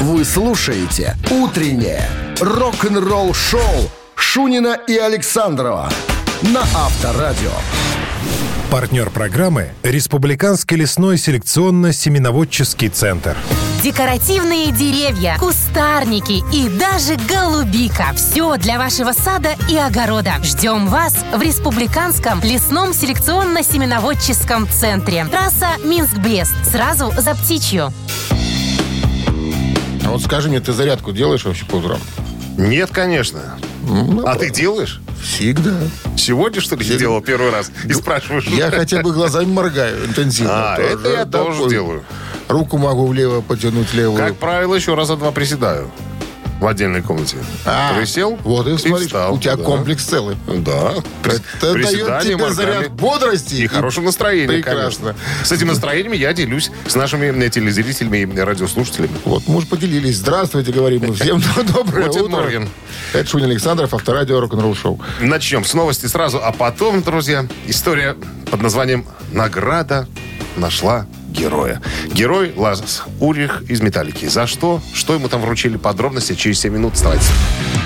Вы 0.00 0.24
слушаете 0.24 1.16
«Утреннее 1.30 2.08
рок-н-ролл-шоу» 2.40 3.60
Шунина 4.16 4.76
и 4.88 4.96
Александрова 4.96 5.88
на 6.42 6.62
Авторадио. 6.62 7.52
Партнер 8.70 9.08
программы– 9.10 9.68
Республиканский 9.84 10.76
лесной 10.76 11.16
селекционно-семеноводческий 11.16 12.88
центр. 12.88 13.36
Декоративные 13.84 14.72
деревья, 14.72 15.36
кустарники 15.38 16.42
и 16.52 16.68
даже 16.68 17.14
голубика. 17.28 18.06
Все 18.16 18.56
для 18.56 18.78
вашего 18.78 19.12
сада 19.12 19.50
и 19.70 19.76
огорода. 19.76 20.42
Ждем 20.42 20.88
вас 20.88 21.14
в 21.32 21.40
Республиканском 21.40 22.40
лесном 22.42 22.90
селекционно-семеноводческом 22.90 24.68
центре. 24.68 25.24
Трасса 25.26 25.68
Минск-Брест. 25.84 26.54
Сразу 26.72 27.12
за 27.16 27.34
птичью. 27.36 27.92
Вот 30.14 30.22
скажи 30.22 30.48
мне, 30.48 30.60
ты 30.60 30.72
зарядку 30.72 31.10
делаешь 31.10 31.44
вообще 31.44 31.64
по 31.66 31.74
утрам? 31.74 31.98
Нет, 32.56 32.90
конечно. 32.92 33.58
Ну, 33.82 34.24
А 34.24 34.36
ты 34.36 34.48
делаешь? 34.48 35.00
Всегда. 35.20 35.72
Сегодня, 36.16 36.60
что 36.60 36.76
ли, 36.76 36.84
делал 36.84 37.20
первый 37.20 37.50
раз? 37.50 37.72
И 37.84 37.92
спрашиваешь? 37.92 38.44
Я 38.46 38.70
хотя 38.70 39.02
бы 39.02 39.12
глазами 39.12 39.46
моргаю 39.46 40.06
интенсивно. 40.06 40.74
А, 40.74 40.78
это 40.78 41.08
я 41.08 41.24
тоже 41.24 41.56
такой. 41.56 41.70
делаю. 41.70 42.04
Руку 42.46 42.78
могу 42.78 43.08
влево 43.08 43.40
потянуть, 43.40 43.92
левую. 43.92 44.16
Как 44.18 44.36
правило, 44.36 44.76
еще 44.76 44.94
раза 44.94 45.16
два 45.16 45.32
приседаю. 45.32 45.90
В 46.60 46.66
отдельной 46.66 47.02
комнате. 47.02 47.36
А, 47.66 47.94
Присел 47.94 48.38
Вот 48.44 48.66
и 48.66 48.78
смотришь, 48.78 49.06
встал, 49.06 49.34
у 49.34 49.38
тебя 49.38 49.56
да. 49.56 49.64
комплекс 49.64 50.04
целый. 50.04 50.36
Да. 50.46 50.94
Это 51.24 51.72
дает 51.74 52.22
тебе 52.22 52.36
моргали. 52.36 52.54
заряд 52.54 52.92
бодрости. 52.92 53.54
И 53.56 53.66
хорошего 53.66 54.04
настроения, 54.06 54.46
Прекрасно. 54.48 55.14
конечно. 55.14 55.44
С 55.44 55.52
этим 55.52 55.66
настроением 55.66 56.12
я 56.12 56.32
делюсь 56.32 56.70
с 56.86 56.94
нашими 56.94 57.26
э, 57.26 57.50
телезрителями 57.50 58.18
и 58.18 58.38
радиослушателями. 58.40 59.10
Вот, 59.24 59.42
мы 59.46 59.56
уже 59.56 59.66
поделились. 59.66 60.16
Здравствуйте, 60.18 60.72
говорим 60.72 61.02
мы. 61.08 61.14
Всем 61.14 61.42
доброе 61.74 62.06
Гутен 62.06 62.22
утро. 62.22 62.36
морген. 62.36 62.68
Это 63.12 63.28
Шунин 63.28 63.50
Александров, 63.50 63.92
авторадио 63.92 64.40
рок-н-ролл 64.40 64.74
шоу. 64.74 65.00
Начнем 65.20 65.64
с 65.64 65.74
новости 65.74 66.06
сразу, 66.06 66.40
а 66.42 66.52
потом, 66.52 67.02
друзья, 67.02 67.46
история 67.66 68.16
под 68.50 68.62
названием 68.62 69.04
«Награда 69.32 70.06
нашла 70.56 71.06
героя». 71.34 71.82
Герой 72.06 72.54
Лазарс 72.56 73.02
Урих 73.20 73.62
из 73.68 73.80
«Металлики». 73.80 74.26
За 74.26 74.46
что? 74.46 74.80
Что 74.94 75.14
ему 75.14 75.28
там 75.28 75.40
вручили? 75.40 75.76
Подробности 75.76 76.34
через 76.34 76.60
7 76.60 76.72
минут. 76.72 76.94
Оставайтесь. 76.94 77.28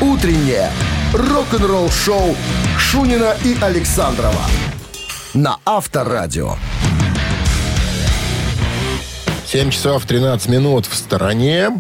«Утреннее 0.00 0.70
рок-н-ролл-шоу» 1.12 2.36
Шунина 2.78 3.34
и 3.44 3.56
Александрова 3.60 4.42
на 5.34 5.58
Авторадио. 5.64 6.56
7 9.46 9.70
часов 9.70 10.05
13 10.05 10.48
минут 10.48 10.86
в 10.86 10.94
стороне. 10.94 11.70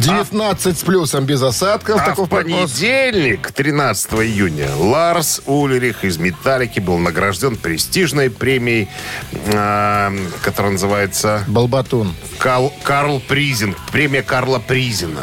19 0.00 0.78
с 0.78 0.82
плюсом 0.82 1.24
без 1.24 1.42
осадков. 1.42 2.00
А 2.04 2.14
в 2.14 2.26
понедельник, 2.28 3.50
13 3.52 4.12
июня, 4.14 4.68
Ларс 4.76 5.42
Ульрих 5.46 6.04
из 6.04 6.18
«Металлики» 6.18 6.80
был 6.80 6.98
награжден 6.98 7.56
престижной 7.56 8.30
премией, 8.30 8.88
э, 9.32 10.18
которая 10.42 10.72
называется 10.72 11.44
Балбатун. 11.48 12.14
Кал- 12.38 12.72
Карл 12.82 13.20
Призен. 13.20 13.74
Премия 13.92 14.22
Карла 14.22 14.58
Призена. 14.58 15.22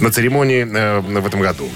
На 0.00 0.10
церемонии 0.10 0.66
э, 0.70 1.00
в 1.00 1.26
этом 1.26 1.40
году. 1.40 1.68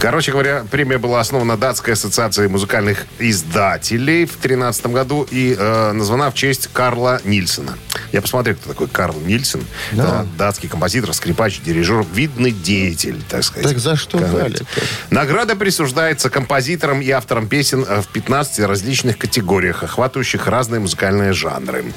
Короче 0.00 0.32
говоря, 0.32 0.64
премия 0.70 0.96
была 0.96 1.20
основана 1.20 1.58
датской 1.58 1.92
ассоциацией 1.92 2.48
музыкальных 2.48 3.04
издателей 3.18 4.24
в 4.24 4.30
2013 4.30 4.86
году 4.86 5.28
и 5.30 5.54
э, 5.58 5.92
названа 5.92 6.30
в 6.30 6.34
честь 6.34 6.70
Карла 6.72 7.20
Нильсона. 7.24 7.76
Я 8.10 8.22
посмотрел, 8.22 8.56
кто 8.56 8.70
такой 8.70 8.88
Карл 8.88 9.20
Нильсон. 9.20 9.62
Это 9.92 10.26
датский 10.38 10.70
композитор, 10.70 11.12
скрипач, 11.12 11.60
дирижер, 11.60 12.06
видный 12.14 12.50
деятель, 12.50 13.22
так 13.28 13.44
сказать. 13.44 13.68
Так 13.68 13.78
за 13.78 13.94
что 13.94 14.18
дали-то? 14.18 14.64
Награда 15.10 15.54
присуждается 15.54 16.30
композиторам 16.30 17.02
и 17.02 17.10
авторам 17.10 17.46
песен 17.46 17.84
э, 17.86 18.00
в 18.00 18.08
15 18.08 18.60
различных 18.60 19.18
категориях, 19.18 19.84
охватывающих 19.84 20.46
разные 20.46 20.80
музыкальные 20.80 21.34
жанры. 21.34 21.92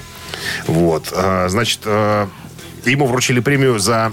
Вот. 0.68 1.08
э, 1.16 1.48
Значит, 1.48 1.80
э, 1.86 2.28
ему 2.84 3.06
вручили 3.06 3.40
премию 3.40 3.80
за, 3.80 4.12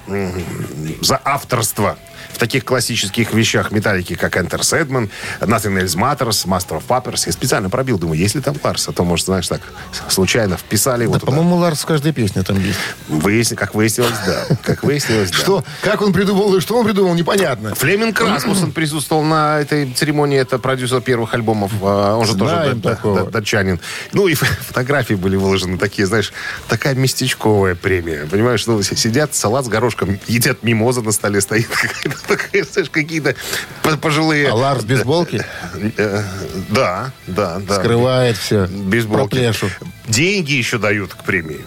за 1.01 1.21
авторство 1.25 1.99
в 2.33 2.39
таких 2.39 2.65
классических 2.65 3.33
вещах 3.33 3.71
металлики, 3.71 4.15
как 4.15 4.37
Enter 4.37 4.61
Sandman, 4.61 5.11
Nothing 5.41 5.83
Else 5.83 5.97
Matters, 5.97 6.47
Master 6.47 6.81
of 6.81 6.83
Puppets. 6.89 7.23
Я 7.27 7.33
специально 7.33 7.69
пробил, 7.71 7.99
думаю, 7.99 8.19
если 8.19 8.41
там 8.41 8.57
Ларс, 8.63 8.89
а 8.89 8.93
то, 8.93 9.05
может, 9.05 9.27
знаешь, 9.27 9.49
так 9.49 9.61
случайно 10.09 10.57
вписали 10.57 11.03
его 11.05 11.15
Да, 11.15 11.21
туда. 11.21 11.33
по-моему, 11.33 11.57
Ларс 11.57 11.81
в 11.83 11.87
каждой 11.87 12.13
песне 12.13 12.43
там 12.43 12.59
есть. 12.63 12.79
Выясни- 13.09 13.57
как 13.57 13.75
выяснилось, 13.75 14.15
да. 14.27 14.45
Как 14.63 14.83
выяснилось, 14.85 15.31
да. 15.31 15.37
Что? 15.39 15.65
Как 15.83 16.01
он 16.03 16.13
придумал 16.13 16.55
и 16.57 16.61
что 16.61 16.79
он 16.79 16.85
придумал, 16.85 17.15
непонятно. 17.15 17.75
Флеминг 17.75 18.21
Расмуссен 18.21 18.73
присутствовал 18.73 19.23
на 19.23 19.61
этой 19.61 19.93
церемонии. 19.93 20.39
Это 20.39 20.59
продюсер 20.59 21.01
первых 21.01 21.35
альбомов. 21.35 21.73
а, 21.83 22.17
Он 22.17 22.27
же 22.27 22.33
Знаем 22.33 22.63
тоже 22.71 22.75
да- 22.77 22.91
такого. 22.95 23.25
да- 23.25 23.31
датчанин. 23.31 23.81
Ну 24.13 24.29
и 24.29 24.35
фотографии 24.35 25.15
были 25.15 25.37
выложены 25.37 25.79
такие, 25.79 26.07
знаешь, 26.07 26.33
такая 26.69 26.95
местечковая 26.95 27.75
премия. 27.75 28.27
Понимаешь, 28.27 28.67
ну, 28.67 28.83
си- 28.83 28.97
сидят, 28.97 29.35
салат 29.35 29.65
с 29.65 29.69
горошком, 29.69 30.19
едят 30.29 30.63
мимоза 30.63 31.03
на 31.03 31.13
столе 31.13 31.41
стоит. 31.41 31.67
Какая-то 31.69 32.17
знаешь, 32.73 32.91
какие-то 32.91 33.35
по- 33.83 33.97
пожилые... 33.97 34.49
А 34.49 34.55
Ларс 34.55 34.85
без 34.85 35.03
болки 35.03 35.45
Э, 35.97 36.23
Да, 36.71 37.13
да, 37.27 37.59
да. 37.59 37.75
скрывает 37.77 38.37
все. 38.37 38.67
Без 38.67 39.05
болки. 39.07 39.31
Проплешу. 39.31 39.69
Деньги 40.09 40.53
еще 40.53 40.79
дают 40.79 41.15
к 41.15 41.25
премии. 41.25 41.65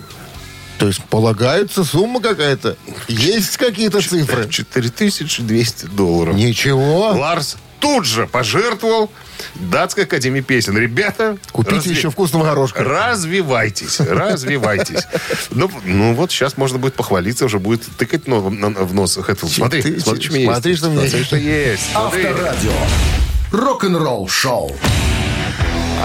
То 0.77 0.87
есть 0.87 1.03
полагается 1.05 1.83
сумма 1.83 2.19
какая-то? 2.21 2.75
Есть 3.07 3.57
какие-то 3.57 4.01
цифры? 4.01 4.49
4200 4.49 5.85
долларов. 5.87 6.35
Ничего. 6.35 7.09
Ларс 7.11 7.57
тут 7.83 8.05
же 8.05 8.27
пожертвовал 8.27 9.11
Датской 9.55 10.05
академии 10.05 10.39
песен. 10.39 10.77
Ребята, 10.77 11.37
Купите 11.51 11.89
разви- 11.89 11.95
еще 11.95 12.09
вкусного 12.09 12.45
горошка. 12.45 12.81
Развивайтесь, 12.83 13.99
развивайтесь. 13.99 15.03
Ну, 15.51 15.69
ну 15.83 16.13
вот 16.13 16.31
сейчас 16.31 16.55
можно 16.57 16.79
будет 16.79 16.93
похвалиться, 16.95 17.43
уже 17.45 17.59
будет 17.59 17.81
тыкать 17.97 18.25
но- 18.25 18.49
на- 18.49 18.69
в 18.69 18.93
нос. 18.93 19.17
Это, 19.17 19.45
смотри, 19.47 19.81
Ты- 19.81 19.99
смотри, 19.99 20.21
что 20.23 20.31
у 20.33 20.37
меня 20.37 20.53
смотри, 20.53 20.71
есть. 20.71 20.79
что 20.79 20.87
у 20.87 20.91
меня 20.91 21.09
Смотри, 21.09 21.45
есть. 21.45 21.83
Смотри. 21.91 22.23
Авторадио. 22.25 22.71
Рок-н-ролл 23.51 24.27
шоу. 24.29 24.75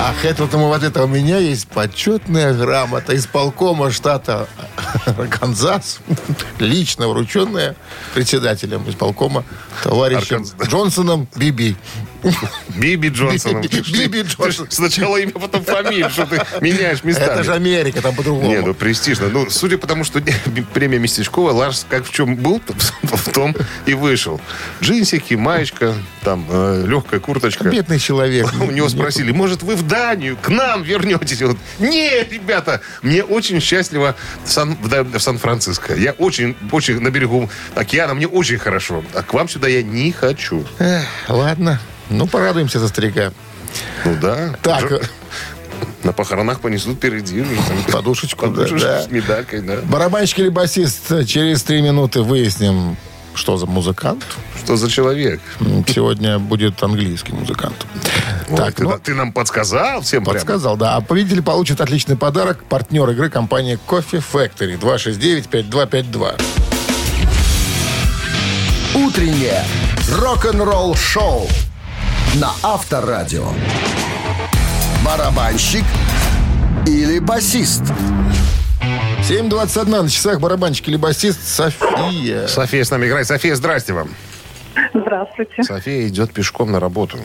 Ах, 0.00 0.25
это 0.25 0.44
вот 0.44 0.82
это 0.84 1.03
у 1.03 1.09
меня 1.09 1.38
есть 1.38 1.66
почетная 1.66 2.54
грамота 2.54 3.16
исполкома 3.16 3.91
штата 3.91 4.47
Арканзас, 5.06 5.98
лично 6.60 7.09
врученная 7.09 7.75
председателем 8.14 8.88
исполкома 8.88 9.44
товарищем 9.82 10.44
Арканзас. 10.44 10.69
Джонсоном 10.69 11.28
Биби. 11.34 11.76
Биби 12.77 13.09
Джонсоном. 13.09 13.62
Биби- 13.62 14.23
Джонсон. 14.23 14.67
Сначала 14.71 15.17
имя, 15.19 15.33
потом 15.33 15.65
фамилию, 15.65 16.11
что 16.11 16.27
ты 16.27 16.41
меняешь 16.61 17.05
местами. 17.05 17.33
Это 17.33 17.45
же 17.45 17.53
Америка, 17.55 18.03
там 18.03 18.15
по-другому. 18.15 18.49
Не, 18.49 18.61
ну 18.61 18.75
престижно. 18.75 19.29
Ну, 19.29 19.49
судя 19.51 19.79
по 19.79 19.87
тому, 19.87 20.05
что 20.05 20.21
премия 20.75 20.99
Местечкова, 20.99 21.53
Ларс 21.53 21.87
как 21.89 22.05
в 22.05 22.11
чем 22.12 22.37
был, 22.37 22.61
в 23.03 23.33
том 23.33 23.55
и 23.87 23.95
вышел. 23.95 24.41
Джинсики, 24.83 25.34
маечка, 25.34 25.95
там 26.23 26.47
э, 26.51 26.84
легкая 26.87 27.21
курточка. 27.21 27.69
Бедный 27.69 27.99
человек. 27.99 28.49
У 28.61 28.71
него 28.71 28.89
спросили, 28.89 29.33
может, 29.33 29.62
вы 29.62 29.77
в 29.77 29.87
Данию, 29.87 30.37
к 30.41 30.49
нам 30.49 30.83
вернетесь? 30.83 31.43
Он, 31.43 31.59
не, 31.79 32.23
ребята, 32.25 32.81
мне 33.03 33.23
очень 33.23 33.61
счастливо 33.61 34.17
в, 34.45 34.50
Сан- 34.50 34.77
в 34.83 34.89
в 34.89 35.19
Сан-Франциско. 35.21 35.95
Я 35.95 36.12
очень, 36.12 36.56
очень 36.73 37.00
на 37.00 37.11
берегу 37.11 37.49
океана, 37.75 38.15
мне 38.15 38.27
очень 38.27 38.59
хорошо. 38.59 39.05
А 39.15 39.23
к 39.23 39.33
вам 39.35 39.49
сюда 39.49 39.69
я 39.69 39.83
не 39.83 40.12
хочу. 40.12 40.65
Эх, 40.79 41.05
ладно. 41.29 41.81
Ну, 42.10 42.26
порадуемся 42.26 42.78
за 42.80 42.88
старика. 42.88 43.32
Ну 44.04 44.16
да. 44.20 44.54
Так, 44.62 44.84
Уже 44.84 45.00
На 46.04 46.12
похоронах 46.12 46.60
понесут 46.60 46.96
впереди. 46.96 47.41
уже 47.42 47.54
там 47.56 47.82
Подушечку, 47.92 48.46
да, 48.46 48.52
подушечку 48.52 48.78
да. 48.88 49.02
с 49.02 49.10
медалькой, 49.10 49.60
да. 49.62 49.76
барабанщик 49.84 50.38
или 50.40 50.49
басист, 50.49 51.26
через 51.26 51.62
три 51.62 51.82
минуты 51.82 52.22
выясним, 52.22 52.96
что 53.34 53.56
за 53.56 53.66
музыкант. 53.66 54.25
Что 54.64 54.76
за 54.76 54.90
человек? 54.90 55.40
Сегодня 55.87 56.38
будет 56.38 56.82
английский 56.82 57.32
музыкант. 57.32 57.87
Ой, 58.49 58.56
Так, 58.56 58.75
ты, 58.75 58.84
ну, 58.84 58.99
ты 58.99 59.14
нам 59.14 59.32
подсказал 59.32 60.00
всем 60.02 60.25
прямо? 60.25 60.38
Подсказал, 60.38 60.76
да. 60.76 60.96
А 60.96 61.00
победитель 61.00 61.43
получит 61.43 61.81
отличный 61.81 62.16
подарок. 62.16 62.64
Партнер 62.64 63.08
игры 63.11 63.28
компания 63.31 63.78
Coffee 63.87 64.22
Factory. 64.32 64.78
269-5252. 64.81 66.40
Утреннее 68.94 69.64
рок-н-ролл 70.11 70.94
шоу 70.96 71.46
на 72.40 72.52
Авторадио. 72.62 73.49
Барабанщик 75.05 75.85
или 76.87 77.19
басист? 77.19 77.82
7.21 79.29 80.02
на 80.02 80.08
часах 80.08 80.40
барабанщик 80.40 80.88
или 80.88 80.96
басист 80.96 81.43
София. 81.43 82.46
София 82.46 82.85
с 82.85 82.90
нами 82.93 83.06
играет. 83.06 83.26
София, 83.26 83.56
здрасте 83.56 83.93
вам. 83.93 84.11
Здравствуйте. 84.94 85.64
София 85.64 86.06
идет 86.06 86.32
пешком 86.32 86.70
на 86.70 86.79
работу. 86.79 87.19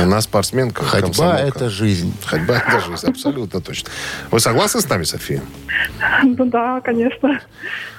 У 0.00 0.06
нас 0.06 0.24
спортсменка. 0.24 0.82
Ходьба 0.82 1.08
комсомолка.– 1.08 1.42
это 1.46 1.68
жизнь. 1.68 2.14
Ходьба– 2.24 2.56
это 2.66 2.80
жизнь, 2.80 3.06
абсолютно 3.06 3.60
точно. 3.60 3.90
Вы 4.30 4.40
согласны 4.40 4.80
с 4.80 4.88
нами, 4.88 5.04
София? 5.04 5.42
Ну 6.22 6.46
да, 6.46 6.80
конечно. 6.80 7.38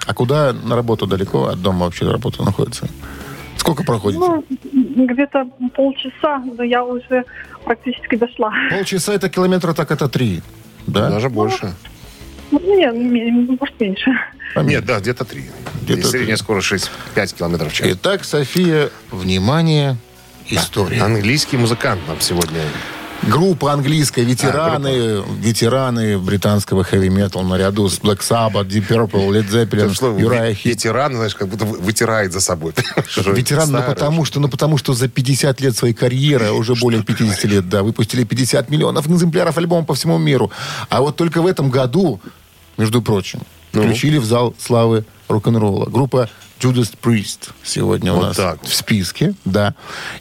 А 0.04 0.14
куда 0.14 0.52
на 0.52 0.74
работу 0.74 1.06
далеко 1.06 1.46
от 1.46 1.62
дома 1.62 1.84
вообще 1.84 2.10
работа 2.10 2.42
находится? 2.42 2.88
Сколько 3.66 3.82
проходите? 3.82 4.20
Ну, 4.24 4.44
где-то 5.06 5.44
полчаса, 5.74 6.38
но 6.56 6.62
я 6.62 6.84
уже 6.84 7.24
практически 7.64 8.14
дошла. 8.14 8.52
Полчаса 8.70 9.12
это 9.12 9.28
километра, 9.28 9.72
так 9.72 9.90
это 9.90 10.08
три. 10.08 10.40
Да? 10.86 11.10
Даже 11.10 11.28
больше. 11.28 11.74
Ну, 12.52 12.60
нет, 12.60 12.94
ме- 12.94 13.32
может, 13.58 13.80
меньше. 13.80 14.12
Нет, 14.54 14.84
да, 14.84 15.00
где-то 15.00 15.24
три. 15.24 15.46
Где-то 15.82 16.00
И 16.00 16.04
средняя 16.04 16.36
скорость 16.36 16.68
6, 16.68 16.90
5 17.16 17.34
километров 17.34 17.72
в 17.72 17.74
час. 17.74 17.88
Итак, 17.90 18.24
София, 18.24 18.90
внимание, 19.10 19.96
история. 20.48 21.02
Английский 21.02 21.56
музыкант 21.56 22.00
нам 22.06 22.20
сегодня. 22.20 22.60
Группа 23.28 23.72
английская, 23.72 24.22
ветераны, 24.22 25.22
ветераны 25.40 26.16
британского 26.18 26.84
хэви-метал 26.84 27.42
наряду 27.42 27.88
с 27.88 27.98
Black 27.98 28.20
Sabbath, 28.20 28.68
Deep 28.68 28.86
Purple, 28.86 29.28
Led 29.30 29.48
Zeppelin, 29.50 29.88
ве- 30.16 30.52
Heep. 30.52 30.58
ветеран, 30.64 31.14
знаешь, 31.16 31.34
как 31.34 31.48
будто 31.48 31.64
вы- 31.64 31.78
вытирает 31.78 32.32
за 32.32 32.40
собой. 32.40 32.72
Ветеран, 33.26 33.72
ну 33.72 33.82
потому 33.82 34.24
что, 34.24 34.38
ну 34.38 34.48
потому 34.48 34.78
что 34.78 34.92
за 34.94 35.08
50 35.08 35.60
лет 35.60 35.76
своей 35.76 35.94
карьеры, 35.94 36.52
уже 36.52 36.74
более 36.76 37.02
50 37.02 37.44
лет, 37.44 37.68
да, 37.68 37.82
выпустили 37.82 38.22
50 38.22 38.70
миллионов 38.70 39.08
экземпляров 39.08 39.58
альбома 39.58 39.84
по 39.84 39.94
всему 39.94 40.18
миру. 40.18 40.52
А 40.88 41.00
вот 41.00 41.16
только 41.16 41.42
в 41.42 41.46
этом 41.46 41.68
году, 41.68 42.20
между 42.76 43.02
прочим, 43.02 43.40
Ну? 43.72 43.82
включили 43.82 44.18
в 44.18 44.24
зал 44.24 44.54
славы 44.58 45.04
рок-н-ролла. 45.28 45.86
Группа 45.86 46.28
Judas 46.60 46.94
Priest 47.00 47.50
сегодня 47.62 48.12
у 48.12 48.16
Вот 48.16 48.22
нас 48.28 48.36
так 48.36 48.62
в 48.62 48.74
списке, 48.74 49.34
да. 49.44 49.74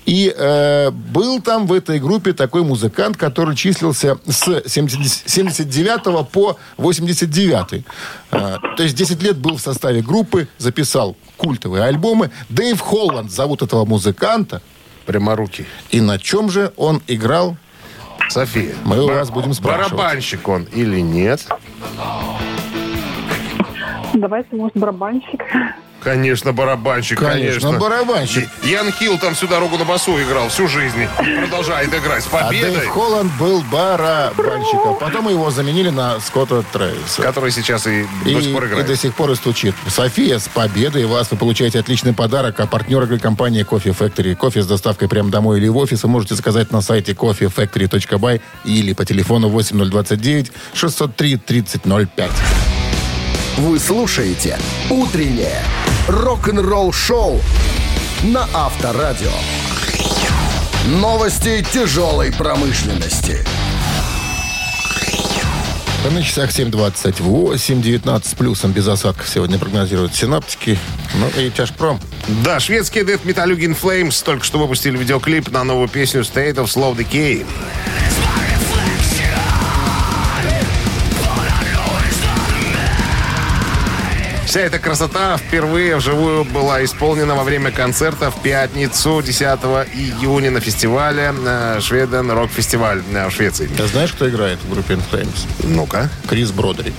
И 0.05 0.33
э, 0.35 0.91
был 0.91 1.41
там 1.41 1.65
в 1.65 1.73
этой 1.73 1.99
группе 1.99 2.33
такой 2.33 2.63
музыкант, 2.63 3.17
который 3.17 3.55
числился 3.55 4.17
с 4.25 4.63
70 4.67 5.29
79 5.29 6.27
по 6.29 6.57
89. 6.77 7.85
Э, 8.31 8.57
то 8.75 8.83
есть 8.83 8.95
10 8.95 9.23
лет 9.23 9.37
был 9.37 9.57
в 9.57 9.61
составе 9.61 10.01
группы, 10.01 10.47
записал 10.57 11.15
культовые 11.37 11.83
альбомы. 11.83 12.31
Дэйв 12.49 12.79
Холланд 12.79 13.31
зовут 13.31 13.61
этого 13.61 13.85
музыканта. 13.85 14.61
Пряморукий. 15.05 15.65
И 15.91 16.01
на 16.01 16.19
чем 16.19 16.49
же 16.49 16.73
он 16.75 17.01
играл? 17.07 17.57
София. 18.29 18.73
Мы 18.83 19.03
у 19.03 19.07
вас 19.07 19.29
будем 19.29 19.53
спрашивать. 19.53 19.91
Барабанщик 19.91 20.47
он 20.47 20.63
или 20.63 20.99
нет? 20.99 21.47
Давайте, 24.13 24.55
может, 24.55 24.77
барабанщик. 24.77 25.41
Конечно, 26.01 26.53
барабанщик, 26.53 27.17
Конечно, 27.17 27.69
конечно. 27.71 27.79
барабанщик. 27.79 28.47
И- 28.63 28.67
Ян 28.69 28.91
Хилл 28.91 29.17
там 29.17 29.33
всю 29.33 29.47
дорогу 29.47 29.75
на 29.77 29.85
басу 29.85 30.21
играл 30.21 30.49
всю 30.49 30.67
жизнь. 30.67 31.07
Продолжает 31.39 31.91
играть 31.95 32.23
с 32.23 32.27
А 32.31 32.45
победой. 32.45 32.75
Дэйв 32.75 32.87
Холланд 32.89 33.31
был 33.39 33.63
барабанщиком. 33.71 34.97
Потом 34.99 35.29
его 35.29 35.49
заменили 35.49 35.89
на 35.89 36.19
Скотта 36.19 36.63
Трэвиса. 36.71 37.23
Который 37.23 37.49
сейчас 37.49 37.87
и, 37.87 38.05
И, 38.25 38.33
до 38.35 38.41
сих 38.41 38.53
пор 38.53 38.65
и 38.65 38.67
играет. 38.67 38.85
до 38.85 38.95
сих 38.95 39.15
пор 39.15 39.31
и 39.31 39.35
стучит. 39.35 39.73
София, 39.87 40.37
с 40.37 40.47
победой 40.47 41.05
вас! 41.05 41.31
Вы 41.31 41.37
получаете 41.37 41.79
отличный 41.79 42.13
подарок. 42.13 42.59
А 42.59 42.67
партнер 42.67 43.01
игры 43.03 43.17
компании 43.17 43.63
Кофе 43.63 43.89
Factory. 43.89 44.35
Кофе 44.35 44.61
с 44.61 44.67
доставкой 44.67 45.07
прямо 45.09 45.31
домой 45.31 45.57
или 45.57 45.67
в 45.69 45.77
офис 45.77 46.03
вы 46.03 46.09
можете 46.09 46.35
заказать 46.35 46.71
на 46.71 46.81
сайте 46.81 47.13
coffeefactory.by 47.13 48.41
или 48.65 48.93
по 48.93 49.05
телефону 49.05 49.49
8029 49.49 50.51
603 50.75 51.37
3005. 51.37 52.29
Вы 53.57 53.79
слушаете 53.79 54.59
«Утреннее 54.89 55.63
рок-н-ролл-шоу» 56.09 57.39
на 58.23 58.49
Авторадио. 58.53 59.31
Новости 60.87 61.65
тяжелой 61.71 62.33
промышленности. 62.33 63.45
На 66.11 66.21
часах 66.21 66.49
7.28, 66.49 67.81
19 67.81 68.29
с 68.29 68.33
плюсом, 68.35 68.73
без 68.73 68.89
осадков 68.89 69.29
сегодня 69.29 69.57
прогнозируют 69.57 70.13
синаптики. 70.13 70.77
Ну 71.15 71.41
и 71.41 71.49
тяжпром. 71.49 72.01
Да, 72.43 72.59
шведские 72.59 73.05
Death 73.05 73.23
Metal 73.23 73.57
In 73.57 73.77
Flames 73.81 74.21
только 74.23 74.43
что 74.43 74.59
выпустили 74.59 74.97
видеоклип 74.97 75.49
на 75.51 75.63
новую 75.63 75.87
песню 75.87 76.21
State 76.21 76.55
of 76.55 76.65
Slow 76.65 76.93
Decay. 76.93 77.45
Вся 84.55 84.61
эта 84.61 84.79
красота 84.79 85.35
впервые 85.35 85.97
вживую 85.97 86.45
была 86.45 86.81
исполнена 86.85 87.35
во 87.35 87.43
время 87.43 87.71
концерта 87.71 88.31
в 88.31 88.41
пятницу 88.41 89.21
10 89.21 89.41
июня 89.41 90.49
на 90.49 90.61
фестивале 90.61 91.33
э, 91.45 91.79
Шведен 91.81 92.31
Рок 92.31 92.49
Фестиваль 92.51 93.03
э, 93.13 93.27
в 93.27 93.31
Швеции. 93.31 93.67
Ты 93.67 93.85
знаешь, 93.87 94.13
кто 94.13 94.29
играет 94.29 94.59
в 94.59 94.69
группе 94.71 94.93
In 94.93 95.01
Flames? 95.11 95.45
Ну-ка. 95.61 96.09
Крис 96.29 96.51
Бродерик. 96.51 96.93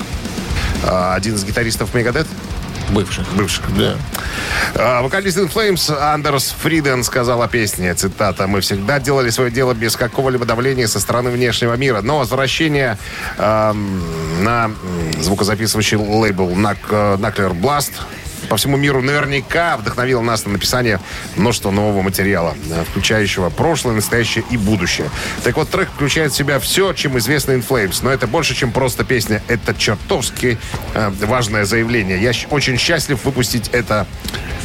А, 0.85 1.15
Один 1.15 1.37
из 1.37 1.45
гитаристов 1.45 1.95
Мегадет? 1.95 2.27
Бывших. 2.91 3.27
Бывших. 3.35 3.65
Да. 3.77 3.97
А, 4.75 5.03
Вокалист 5.03 5.39
In 5.39 5.53
Flames 5.53 5.91
Андерс 6.15 6.55
Фриден 6.63 7.03
сказал 7.05 7.43
о 7.43 7.49
песне, 7.49 7.95
цитата, 7.95 8.47
«Мы 8.47 8.61
всегда 8.61 9.01
делали 9.01 9.31
свое 9.31 9.51
дело 9.51 9.75
без 9.75 9.97
какого-либо 9.97 10.45
давления 10.45 10.87
со 10.87 11.01
стороны 11.01 11.31
внешнего 11.31 11.75
мира, 11.75 12.01
но 12.03 12.19
возвращение 12.19 12.99
эм, 13.39 14.45
на 14.45 14.71
звукозаписывающий 15.21 15.97
лейбл 15.97 16.51
Nuc- 16.51 16.77
э, 16.91 17.17
Nuclear 17.17 17.53
Blast 17.59 17.93
по 18.49 18.57
всему 18.57 18.77
миру 18.77 19.03
наверняка 19.03 19.77
вдохновило 19.77 20.21
нас 20.21 20.45
на 20.45 20.53
написание 20.53 21.01
множества 21.37 21.71
нового 21.71 22.03
материала, 22.03 22.55
э, 22.71 22.85
включающего 22.91 23.51
прошлое, 23.51 23.95
настоящее 23.95 24.45
и 24.51 24.57
будущее. 24.57 25.11
Так 25.45 25.57
вот, 25.57 25.71
трек 25.71 25.89
включает 25.89 26.33
в 26.33 26.37
себя 26.37 26.59
все, 26.59 26.93
чем 26.93 27.19
известно 27.19 27.53
In 27.53 27.67
Flames, 27.67 28.01
но 28.03 28.11
это 28.11 28.27
больше, 28.27 28.55
чем 28.55 28.73
просто 28.73 29.05
песня. 29.05 29.43
Это 29.49 29.75
чертовски 29.75 30.59
э, 30.95 31.11
важное 31.27 31.65
заявление. 31.65 32.21
Я 32.21 32.33
очень 32.51 32.79
счастлив 32.79 33.25
выпустить 33.25 33.69
это 33.69 34.07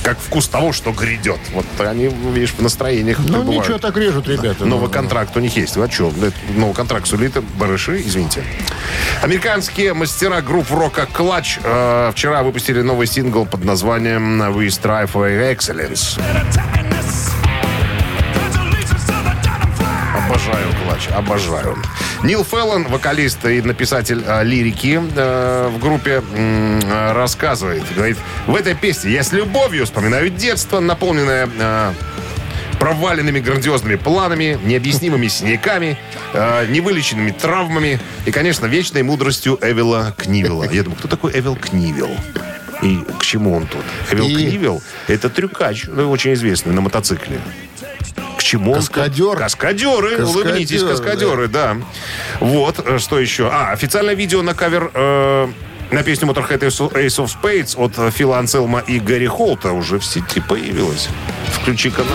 как 0.04 0.18
вкус 0.20 0.48
того, 0.48 0.74
что 0.74 0.92
грядет. 0.92 1.40
Вот 1.54 1.66
они, 1.80 2.08
видишь, 2.08 2.54
в 2.54 2.62
настроениях 2.62 3.20
Ну, 3.20 3.26
пребывают. 3.26 3.64
ничего, 3.64 3.78
так 3.78 3.96
режут 3.98 4.28
ребята. 4.28 4.66
Новый 4.66 4.88
Ну, 4.88 4.94
контракт 4.94 5.36
у 5.38 5.40
них 5.40 5.56
есть. 5.56 5.76
Вы 5.76 5.86
о 5.86 5.88
чем? 5.88 6.10
Это 6.24 6.34
Новый 6.56 6.74
контракт 6.74 7.08
сулит 7.08 7.34
барыши, 7.58 8.02
извините. 8.02 8.44
Американские 9.22 9.94
мастера 9.94 10.42
групп 10.42 10.72
рока 10.72 11.08
Clutch 11.14 11.60
э, 11.64 12.12
вчера 12.14 12.44
выпустили 12.44 12.82
новый 12.82 13.08
сингл 13.08 13.46
под 13.46 13.64
названием 13.64 14.42
We 14.42 14.68
Strive 14.68 15.12
for 15.12 15.56
Excellence. 15.56 16.20
Обожаю 20.26 20.68
клатч, 20.84 21.08
обожаю. 21.14 21.78
Нил 22.24 22.44
Феллон, 22.44 22.86
вокалист 22.88 23.44
и 23.46 23.62
написатель 23.64 24.24
э, 24.26 24.44
лирики 24.44 25.02
э, 25.16 25.70
в 25.74 25.80
группе, 25.80 26.22
э, 26.34 27.12
рассказывает. 27.14 27.84
Говорит, 27.96 28.18
в 28.46 28.56
этой 28.56 28.76
песне 28.76 29.12
я 29.14 29.24
с 29.24 29.32
любовью 29.32 29.86
вспоминаю 29.86 30.30
детство, 30.30 30.80
наполненное 30.80 31.50
э, 31.60 31.94
проваленными 32.80 33.40
грандиозными 33.40 33.96
планами, 33.96 34.60
необъяснимыми 34.64 35.28
синяками, 35.30 35.98
э, 36.34 36.68
невылеченными 36.70 37.32
травмами 37.32 38.00
и, 38.28 38.32
конечно, 38.32 38.68
вечной 38.68 39.02
мудростью 39.02 39.58
Эвила 39.60 40.14
Книвила. 40.16 40.70
Я 40.72 40.84
думаю, 40.84 41.00
кто 41.00 41.08
такой 41.08 41.32
Эвил 41.34 41.56
Книвил? 41.56 42.12
И 42.84 43.00
к 43.18 43.24
чему 43.24 43.54
он 43.56 43.66
тут? 43.66 43.84
Эвил 44.12 44.28
И- 44.28 44.36
Книвил– 44.36 44.84
это 45.08 45.28
трюкач, 45.30 45.86
ну, 45.88 46.10
очень 46.12 46.34
известный, 46.34 46.74
на 46.74 46.82
мотоцикле. 46.82 47.40
Чему? 48.52 48.74
Каскадер. 48.74 49.38
Каскадеры. 49.38 50.18
Каскадеры, 50.18 50.26
Улыбнитесь, 50.26 50.84
каскадеры, 50.84 51.48
да. 51.48 51.78
Вот, 52.42 52.86
э, 52.86 52.98
что 53.00 53.18
еще? 53.18 53.48
А, 53.50 53.72
официальное 53.72 54.14
видео 54.14 54.42
на 54.42 54.54
кавер... 54.54 54.92
э, 54.94 55.48
на 55.92 56.04
песню 56.04 56.28
Motorhead 56.28 56.60
Ace 56.60 56.92
of 56.92 57.32
Spades 57.42 57.78
от 57.78 58.14
Фила 58.14 58.40
Анселма 58.40 58.80
и 58.80 59.00
Гарри 59.00 59.28
Холта 59.28 59.72
уже 59.72 60.00
в 60.00 60.06
сети 60.06 60.42
появилось. 60.42 61.08
Включи 61.62 61.92
канал. 61.92 62.12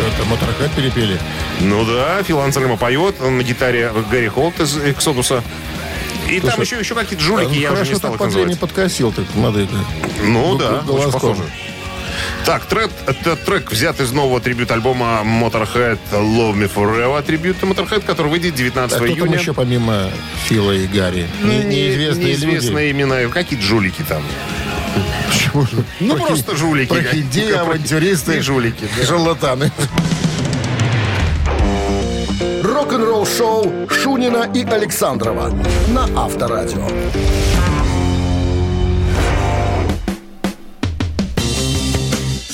Это 0.00 0.24
Моторхед 0.30 0.70
перепели. 0.72 1.18
Ну 1.60 1.84
да, 1.84 2.22
Фил 2.22 2.40
Анселма 2.40 2.78
поет, 2.78 3.16
он 3.20 3.36
на 3.36 3.42
гитаре 3.42 3.92
Гарри 4.10 4.28
Холт 4.28 4.58
из 4.60 4.78
Эксодуса. 4.78 5.42
И 6.30 6.40
там 6.40 6.52
Слушай, 6.54 6.64
еще, 6.72 6.78
еще 6.80 6.94
какие-то 6.94 7.22
жулики, 7.24 7.54
я 7.58 7.68
уже 7.72 7.76
Хорошо 7.84 7.92
не 7.92 7.98
стал 7.98 8.12
так 8.12 8.20
их 8.20 8.26
под 8.26 8.28
не 8.34 8.40
называть. 8.42 8.58
подкосил, 8.60 9.12
так 9.12 9.24
молодые. 9.34 9.68
Ну 10.24 10.56
Г- 10.56 10.82
да, 10.86 10.92
очень 10.92 11.12
похоже. 11.12 11.42
Так, 12.44 12.64
трек, 12.64 12.90
это 13.06 13.36
трек 13.36 13.70
взят 13.70 14.00
из 14.00 14.10
нового 14.12 14.40
трибют 14.40 14.70
альбома 14.70 15.20
Motorhead 15.22 15.98
Love 16.12 16.54
Me 16.54 16.70
Forever. 16.74 17.22
Трибют 17.22 17.58
Motorhead, 17.62 18.00
который 18.06 18.28
выйдет 18.30 18.54
19 18.54 18.96
А 18.96 19.04
кто 19.04 19.06
там 19.06 19.16
июня. 19.26 19.38
еще 19.38 19.52
помимо 19.52 20.10
Фила 20.46 20.72
и 20.72 20.86
Гарри? 20.86 21.26
Не- 21.42 21.58
неизвестные 21.64 22.32
люди. 22.34 22.44
неизвестные 22.46 22.90
имена. 22.92 23.16
Какие-то 23.28 23.64
жулики 23.64 24.02
там. 24.08 24.22
Почему? 25.30 25.66
Ну, 26.00 26.14
Прохи- 26.16 26.26
просто 26.26 26.56
жулики. 26.56 26.88
Прохиндеи, 26.88 27.52
Как- 27.52 27.60
авантюристы. 27.62 28.38
И 28.38 28.40
жулики, 28.40 28.88
да. 28.98 29.06
Шарлатаны. 29.06 29.70
Рок-н-ролл-шоу 32.62 33.88
Шунина 33.90 34.48
и 34.54 34.64
Александрова 34.64 35.50
на 35.88 36.04
Авторадио. 36.24 36.88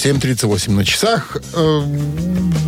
7.38 0.04 0.70
на 0.72 0.84
часах. 0.84 1.38
Э, 1.54 1.80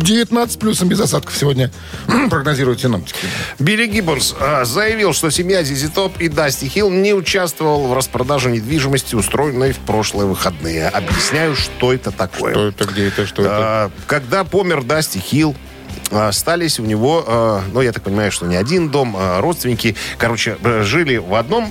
19 0.01 0.59
плюсом 0.59 0.89
без 0.89 0.99
осадков 0.99 1.37
сегодня 1.37 1.71
прогнозируют 2.31 2.81
синоптики. 2.81 3.27
Билли 3.59 3.85
Гиббонс 3.85 4.33
а, 4.39 4.65
заявил, 4.65 5.13
что 5.13 5.29
семья 5.29 5.61
Зизи 5.61 5.87
Топ 5.87 6.19
и 6.19 6.29
Дасти 6.29 6.65
Хилл 6.65 6.89
не 6.89 7.13
участвовал 7.13 7.87
в 7.87 7.93
распродаже 7.93 8.49
недвижимости, 8.49 9.13
устроенной 9.13 9.73
в 9.73 9.77
прошлые 9.79 10.27
выходные. 10.27 10.87
Объясняю, 10.87 11.55
что 11.55 11.93
это 11.93 12.11
такое. 12.11 12.53
Что 12.53 12.67
это, 12.69 12.85
где 12.85 13.07
это, 13.09 13.27
что 13.27 13.43
это? 13.43 13.51
А, 13.51 13.91
Когда 14.07 14.43
помер 14.43 14.81
Дасти 14.83 15.19
Хилл, 15.19 15.55
остались 16.09 16.79
у 16.79 16.83
него, 16.83 17.61
ну, 17.73 17.81
я 17.81 17.91
так 17.91 18.01
понимаю, 18.01 18.31
что 18.31 18.45
не 18.45 18.55
один 18.55 18.89
дом, 18.89 19.15
а 19.17 19.41
родственники, 19.41 19.95
короче, 20.17 20.57
э, 20.63 20.83
жили 20.83 21.17
в 21.17 21.35
одном 21.35 21.69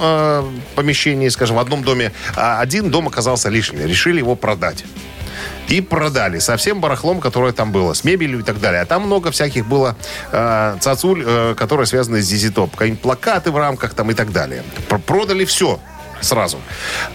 помещении, 0.74 1.28
скажем, 1.30 1.56
в 1.56 1.58
одном 1.58 1.82
доме, 1.82 2.12
а 2.34 2.60
один 2.60 2.90
дом 2.90 3.08
оказался 3.08 3.48
лишним. 3.48 3.86
Решили 3.86 4.18
его 4.18 4.36
продать. 4.36 4.84
И 5.68 5.80
продали 5.80 6.38
со 6.38 6.56
всем 6.56 6.80
барахлом, 6.80 7.20
которое 7.20 7.52
там 7.52 7.72
было, 7.72 7.92
с 7.92 8.04
мебелью 8.04 8.40
и 8.40 8.42
так 8.42 8.60
далее. 8.60 8.80
А 8.82 8.86
там 8.86 9.02
много 9.06 9.30
всяких 9.30 9.66
было 9.66 9.96
э, 10.32 10.76
цацуль, 10.80 11.24
э, 11.26 11.54
которые 11.56 11.86
связаны 11.86 12.22
с 12.22 12.28
Дизи 12.28 12.50
Топ. 12.50 12.70
Какие-нибудь 12.76 13.02
плакаты 13.02 13.50
в 13.50 13.56
рамках 13.56 13.94
там 13.94 14.10
и 14.10 14.14
так 14.14 14.32
далее. 14.32 14.62
Пр- 14.88 15.00
Продали 15.00 15.44
все 15.44 15.80
сразу. 16.20 16.58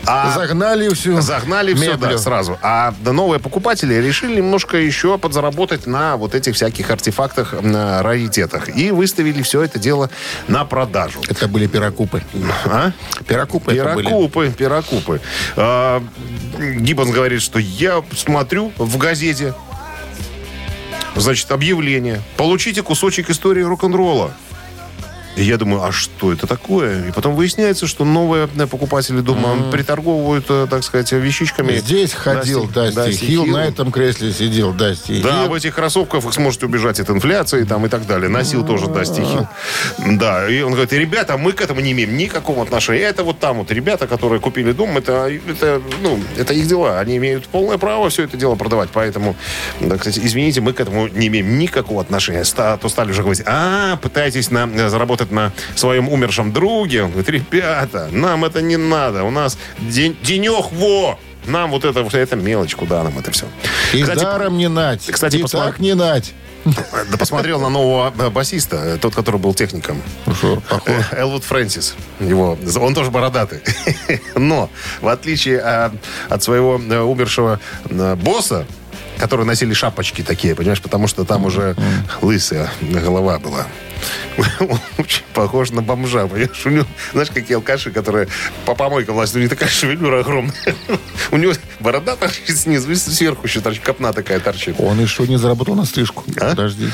А 0.06 0.32
Загнали 0.36 0.94
всю 0.94 1.22
Загнали 1.22 1.74
все, 1.74 1.98
да, 1.98 2.18
сразу. 2.18 2.58
А 2.62 2.94
новые 3.04 3.40
покупатели 3.40 3.94
решили 3.96 4.38
немножко 4.38 4.78
еще 4.78 5.18
подзаработать 5.18 5.88
на 5.88 6.18
вот 6.18 6.36
этих 6.36 6.56
всяких 6.56 6.90
артефактах, 6.90 7.54
на 7.62 8.02
раритетах. 8.04 8.76
И 8.76 8.92
выставили 8.92 9.42
все 9.42 9.62
это 9.64 9.80
дело 9.80 10.10
на 10.48 10.66
продажу. 10.66 11.22
Это 11.28 11.48
были 11.48 11.68
перекупы. 11.68 12.24
А? 12.66 12.92
Перекупы 13.28 13.74
это 13.74 13.94
были. 13.94 14.08
Перекупы, 14.08 14.54
перекупы. 14.58 15.22
А, 15.56 16.04
Гиббонс 16.58 17.12
говорит, 17.12 17.42
что 17.42 17.60
я 17.60 18.04
смотрю 18.16 18.72
в 18.78 18.98
газете, 18.98 19.54
значит, 21.16 21.52
объявление. 21.52 22.22
Получите 22.38 22.84
кусочек 22.84 23.30
истории 23.30 23.64
рок-н-ролла. 23.64 24.32
И 25.38 25.44
я 25.44 25.58
думаю, 25.58 25.84
а 25.84 25.92
что 25.94 26.34
это 26.34 26.46
такое? 26.46 27.08
И 27.08 27.12
потом 27.12 27.36
выясняется, 27.36 27.88
что 27.88 28.04
новые 28.04 28.50
э, 28.54 28.68
покупатели 28.68 29.22
дома 29.22 29.72
приторговывают, 29.72 30.46
э, 30.50 30.68
так 30.70 30.84
сказать, 30.84 31.12
вещичками. 31.14 31.78
Здесь 31.78 32.14
ходил 32.14 32.66
Дасти- 32.70 32.94
Дасти, 32.96 33.26
Хилл, 33.26 33.46
на 33.46 33.66
этом 33.66 33.92
кресле 33.92 34.34
сидел 34.34 34.74
Дасти 34.74 35.22
Да, 35.22 35.44
Хилл. 35.44 35.50
в 35.50 35.54
этих 35.54 35.74
кроссовках 35.76 36.24
вы 36.24 36.34
сможете 36.34 36.66
убежать 36.66 37.00
от 37.00 37.10
инфляции 37.10 37.64
там, 37.64 37.86
и 37.86 37.90
так 37.90 38.06
далее. 38.06 38.28
Носил 38.30 38.66
тоже 38.66 38.88
Дасти 38.88 39.22
Хилл. 39.22 39.48
Да, 40.18 40.50
и 40.50 40.62
он 40.62 40.74
говорит, 40.74 40.92
ребята, 40.94 41.38
мы 41.38 41.54
к 41.54 41.62
этому 41.62 41.80
не 41.80 41.94
имеем 41.94 42.18
никакого 42.18 42.64
отношения. 42.64 43.02
Это 43.04 43.24
вот 43.24 43.40
там 43.40 43.60
вот 43.60 43.72
ребята, 43.72 44.08
которые 44.08 44.42
купили 44.42 44.74
дом, 44.74 44.98
это, 44.98 45.30
это, 45.48 45.82
ну, 46.04 46.20
это 46.38 46.54
их 46.54 46.68
дела. 46.68 47.00
Они 47.00 47.16
имеют 47.18 47.48
полное 47.48 47.78
право 47.78 48.10
все 48.10 48.24
это 48.24 48.36
дело 48.36 48.56
продавать. 48.56 48.90
Поэтому, 48.92 49.36
да, 49.80 49.98
кстати, 49.98 50.20
извините, 50.22 50.60
мы 50.60 50.74
к 50.74 50.80
этому 50.82 51.08
не 51.08 51.28
имеем 51.28 51.58
никакого 51.58 52.02
отношения. 52.02 52.44
Ста- 52.44 52.78
то 52.78 52.90
стали 52.90 53.12
уже 53.12 53.22
говорить, 53.22 53.44
а, 53.46 53.96
пытаетесь 53.98 54.52
на, 54.52 54.90
заработать 54.90 55.21
на 55.30 55.52
своем 55.76 56.10
умершем 56.10 56.52
друге. 56.52 57.04
Он 57.04 57.12
говорит, 57.12 57.30
ребята, 57.30 58.10
нам 58.12 58.46
это 58.46 58.62
не 58.62 58.78
надо. 58.78 59.24
У 59.24 59.30
нас 59.30 59.58
день, 59.80 60.18
денек 60.24 60.72
во! 60.72 61.20
Нам 61.46 61.72
вот 61.72 61.86
это, 61.86 62.04
вот 62.04 62.14
это 62.14 62.36
мелочь, 62.36 62.76
куда 62.76 63.04
нам 63.04 63.18
это 63.18 63.32
все. 63.32 63.46
И 63.94 64.04
даром 64.04 64.58
не 64.58 64.70
нать. 64.70 65.08
кстати, 65.12 65.38
и 65.38 65.42
посмотри- 65.42 65.72
так 65.72 65.80
не 65.80 65.96
нать. 65.96 66.34
Да 66.64 67.18
посмотрел 67.18 67.60
на 67.60 67.70
нового 67.70 68.14
э, 68.18 68.30
басиста, 68.30 68.78
э, 68.78 68.98
тот, 69.00 69.16
который 69.16 69.38
был 69.40 69.54
техником. 69.54 70.02
Э, 70.86 71.02
Элвуд 71.14 71.44
Фрэнсис. 71.44 71.96
Его, 72.20 72.58
он 72.80 72.94
тоже 72.94 73.10
бородатый. 73.10 73.62
Но, 74.36 74.70
в 75.02 75.08
отличие 75.08 75.60
э, 75.64 75.90
от 76.30 76.44
своего 76.44 76.76
умершего 76.76 77.60
босса, 77.90 78.66
которые 79.18 79.48
носили 79.48 79.74
шапочки 79.74 80.22
такие, 80.22 80.56
понимаешь, 80.56 80.82
потому 80.82 81.08
что 81.08 81.26
там 81.26 81.46
уже 81.46 81.76
лысая 82.22 82.70
голова 82.82 83.40
была. 83.40 83.66
Он 84.38 84.80
очень 84.98 85.24
похож 85.34 85.72
на 85.72 85.82
бомжа, 85.82 86.28
понимаешь? 86.28 86.66
У 86.66 86.70
него, 86.70 86.86
знаешь, 87.14 87.30
какие 87.30 87.56
алкаши, 87.56 87.92
которые 87.92 88.28
по 88.66 88.76
помойкам 88.76 89.16
влазят, 89.16 89.36
у 89.36 89.40
них 89.40 89.50
такая 89.50 89.70
шевелюра 89.70 90.22
огромная. 90.22 90.54
У 91.32 91.38
него 91.38 91.54
борода 91.80 92.16
торчит 92.16 92.58
снизу, 92.58 92.92
и 92.92 92.96
сверху 92.96 93.46
еще 93.48 93.62
торчит, 93.62 93.84
копна 93.84 94.14
такая 94.14 94.40
торчит. 94.40 94.76
Он 94.80 95.00
еще 95.00 95.28
не 95.28 95.38
заработал 95.38 95.76
на 95.76 95.86
стрижку. 95.86 96.24
А? 96.38 96.50
Подожди. 96.52 96.90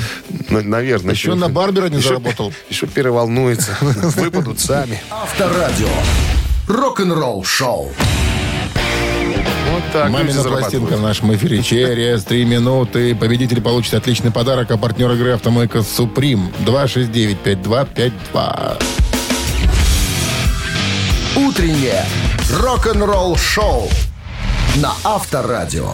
Ну, 0.50 0.62
Наверное. 0.62 1.14
Еще 1.14 1.34
на 1.36 1.50
Барбера 1.50 1.88
не 1.88 1.98
еще- 1.98 2.10
заработал. 2.10 2.54
Еще 2.70 2.88
переволнуется. 2.88 3.78
Выпадут 3.82 4.60
сами. 4.60 5.02
Авторадио. 5.10 5.88
Рок-н-ролл 6.68 7.44
шоу. 7.44 7.92
Так 9.94 10.10
Мамина 10.10 10.44
пластинка 10.44 10.98
в 10.98 11.02
нашем 11.02 11.34
эфире. 11.36 11.64
Через 11.64 12.24
три 12.24 12.44
минуты 12.46 13.16
победитель 13.16 13.62
получит 13.62 13.94
отличный 13.94 14.32
подарок, 14.32 14.72
а 14.72 14.78
партнер 14.78 15.12
игры 15.12 15.32
«Автомойка 15.32 15.82
Суприм» 15.82 16.52
269-5252. 16.66 18.84
Утреннее 21.36 22.06
рок-н-ролл 22.52 23.38
шоу 23.38 23.90
на 24.78 24.94
Авторадио. 25.04 25.94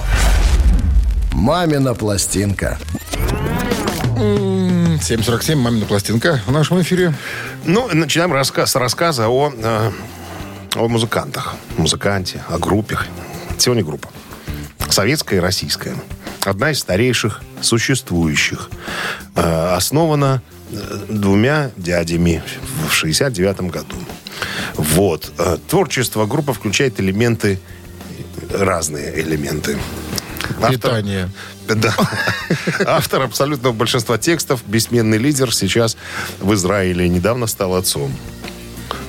Мамина 1.34 1.94
пластинка. 1.94 2.80
747, 4.16 5.60
«Мамина 5.60 5.86
пластинка» 5.86 6.40
в 6.46 6.52
нашем 6.52 6.82
эфире. 6.82 7.14
Ну, 7.66 7.90
начинаем 7.94 8.34
рассказ, 8.34 8.72
с 8.72 8.76
рассказа 8.76 9.28
о, 9.28 9.52
э, 9.56 9.92
о 10.76 10.88
музыкантах. 10.88 11.56
Музыканте, 11.78 12.42
о 12.50 12.58
группе. 12.58 12.98
Сегодня 13.58 13.84
группа. 13.84 14.10
Советская 14.90 15.40
и 15.40 15.42
российская. 15.42 15.96
Одна 16.46 16.72
из 16.72 16.80
старейших 16.80 17.42
существующих. 17.62 18.70
Э, 19.36 19.76
основана 19.76 20.42
э, 20.72 20.76
двумя 21.10 21.72
дядями 21.78 22.44
в 22.90 22.94
69 22.94 23.62
году. 23.72 23.96
Вот. 24.76 25.32
Э, 25.38 25.58
Творчество 25.70 26.26
группы 26.26 26.54
включает 26.54 27.00
элементы, 27.00 27.60
разные 28.52 29.22
элементы. 29.22 29.78
Автор- 30.62 30.72
Питание. 30.72 31.30
да. 31.68 31.96
Автор 32.86 33.22
абсолютного 33.24 33.72
большинства 33.74 34.18
текстов, 34.18 34.62
бессменный 34.68 35.18
лидер, 35.18 35.54
сейчас 35.56 35.96
в 36.42 36.54
Израиле, 36.54 37.08
недавно 37.08 37.48
стал 37.48 37.76
отцом. 37.76 38.14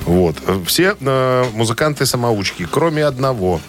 Вот. 0.05 0.37
Все 0.65 0.95
э, 0.99 1.45
музыканты-самоучки, 1.53 2.65
кроме 2.69 3.03
одного, 3.03 3.59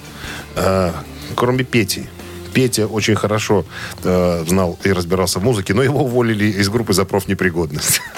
э, 0.57 0.93
кроме 1.35 1.65
Пети. 1.65 2.09
Петя 2.53 2.87
очень 2.87 3.17
хорошо 3.17 3.67
э, 4.03 4.45
знал 4.47 4.79
и 4.83 4.91
разбирался 4.91 5.41
в 5.41 5.45
музыке, 5.45 5.75
но 5.75 5.83
его 5.83 6.03
уволили 6.03 6.47
из 6.47 6.71
группы 6.71 6.95
за 6.95 7.05
профнепригодность. 7.05 8.01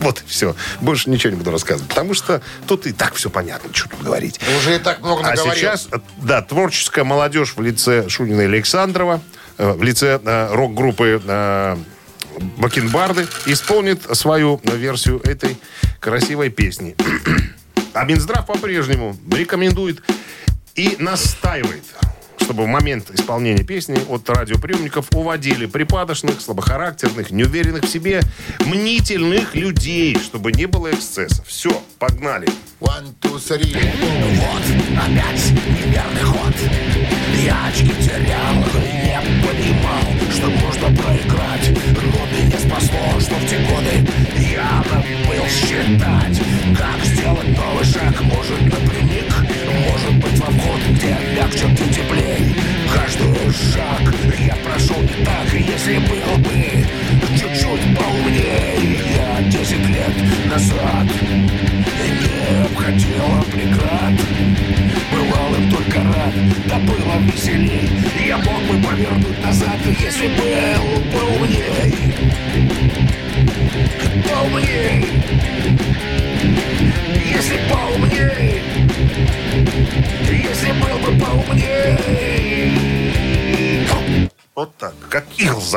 Вот 0.00 0.22
и 0.22 0.24
все. 0.26 0.56
Больше 0.80 1.10
ничего 1.10 1.32
не 1.32 1.36
буду 1.36 1.50
рассказывать. 1.50 1.88
Потому 1.88 2.14
что 2.14 2.40
тут 2.66 2.86
и 2.86 2.92
так 2.92 3.14
все 3.14 3.28
понятно, 3.28 3.68
что 3.74 3.90
тут 3.90 4.02
говорить. 4.02 4.40
Уже 4.58 4.76
и 4.76 4.78
так 4.78 5.02
много 5.02 5.22
А 5.28 5.36
сейчас, 5.36 5.88
э, 5.92 5.98
да, 6.18 6.42
творческая 6.42 7.04
молодежь 7.04 7.54
в 7.56 7.60
лице 7.60 8.08
Шунина 8.08 8.42
и 8.42 8.44
Александрова, 8.44 9.20
э, 9.58 9.72
в 9.72 9.82
лице 9.82 10.18
э, 10.24 10.54
рок-группы 10.54 11.20
э, 11.24 11.76
Бакенбарды 12.56 13.26
исполнит 13.46 14.02
свою 14.16 14.60
версию 14.64 15.20
этой 15.24 15.56
красивой 16.00 16.50
песни. 16.50 16.96
А 17.92 18.04
Минздрав 18.04 18.44
по-прежнему 18.44 19.16
рекомендует 19.32 20.02
и 20.76 20.96
настаивает, 20.98 21.84
чтобы 22.40 22.64
в 22.64 22.66
момент 22.66 23.10
исполнения 23.10 23.64
песни 23.64 23.98
от 24.08 24.28
радиоприемников 24.28 25.08
уводили 25.14 25.66
припадочных, 25.66 26.40
слабохарактерных, 26.40 27.30
неуверенных 27.30 27.84
в 27.84 27.88
себе, 27.88 28.22
мнительных 28.66 29.54
людей, 29.54 30.16
чтобы 30.16 30.52
не 30.52 30.66
было 30.66 30.92
эксцессов. 30.92 31.46
Все, 31.46 31.82
погнали. 31.98 32.48
One, 32.80 33.14
two, 33.22 33.36
three. 33.36 33.74
Опять 34.96 35.50
неверный 35.50 36.22
ход 36.22 36.54
Я 37.42 37.66
очки 37.68 37.88
терял, 38.02 38.54
не 38.54 39.18
понимал 39.42 40.04
Что 40.30 40.48
можно 40.50 41.02
проиграть 41.02 41.70
Но 41.70 42.26
меня 42.26 42.58
спасло, 42.58 43.20
что 43.20 43.34
в 43.34 43.48
те 43.48 43.58
годы 43.58 44.06
Я 44.38 44.84
забыл 44.90 45.46
считать 45.48 46.40
Как 46.76 47.04
сделать 47.04 47.56
новый 47.56 47.84
шаг 47.84 48.20
Может 48.20 48.60
напрямик, 48.62 49.32
может 49.88 50.14
быть 50.16 50.38
во 50.38 50.46
вход 50.46 50.80
Где 50.90 51.16
мягче, 51.34 51.66
где 51.68 52.02
Каждый 52.94 53.52
шаг 53.52 54.14
я 54.38 54.56
прошел 54.64 55.00
не 55.02 55.24
так 55.24 55.52
Если 55.52 55.98
был 55.98 56.38
бы 56.38 56.86
чуть-чуть 57.36 57.98
поумнее. 57.98 58.76
Я 59.16 59.42
10 59.42 59.88
лет 59.88 60.46
назад 60.50 60.85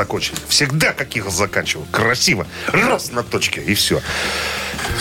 закончил. 0.00 0.34
Всегда 0.48 0.92
как 0.92 1.14
игл 1.16 1.30
заканчивал. 1.30 1.86
Красиво. 1.90 2.46
Раз 2.72 3.12
на 3.12 3.22
точке, 3.22 3.60
и 3.60 3.74
все. 3.74 4.00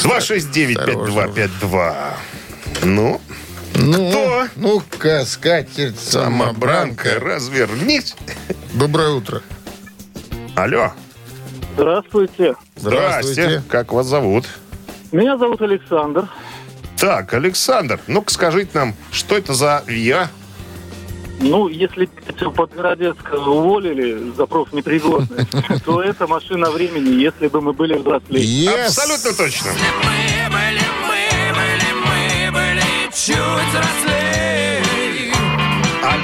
269-5252. 0.03 2.13
Ну, 2.83 3.21
Ну, 3.75 4.09
Кто? 4.09 4.47
Ну-ка, 4.55 5.25
скатерть 5.25 5.99
самобранка, 5.99 7.19
развернись. 7.19 8.15
Доброе 8.73 9.09
утро. 9.09 9.41
Алло. 10.55 10.93
Здравствуйте. 11.75 12.55
Здрасте. 12.75 13.61
Как 13.69 13.93
вас 13.93 14.07
зовут? 14.07 14.45
Меня 15.11 15.37
зовут 15.37 15.61
Александр. 15.61 16.27
Так, 16.97 17.33
Александр, 17.33 17.99
ну-ка 18.07 18.33
скажите 18.33 18.71
нам, 18.73 18.93
что 19.11 19.37
это 19.37 19.53
за 19.53 19.83
ВИА? 19.87 20.29
Ну, 21.39 21.67
если 21.67 22.05
Петю 22.05 22.51
Подгородецкого 22.51 23.50
уволили 23.50 24.31
за 24.36 24.46
профнепригодность, 24.46 25.50
то 25.86 26.01
это 26.01 26.27
машина 26.27 26.69
времени, 26.69 27.22
если 27.22 27.48
бы 27.48 27.62
мы 27.62 27.74
были 27.74 27.96
взрослее. 27.96 28.43
Yes. 28.43 28.86
Абсолютно 28.86 29.34
точно. 29.34 29.72
Мы 30.03 30.50
были, 30.50 30.81
мы 31.08 31.53
были, 31.55 31.89
мы 32.05 32.51
были 32.51 32.84
чуть 33.13 33.38
взрослее. 33.69 34.08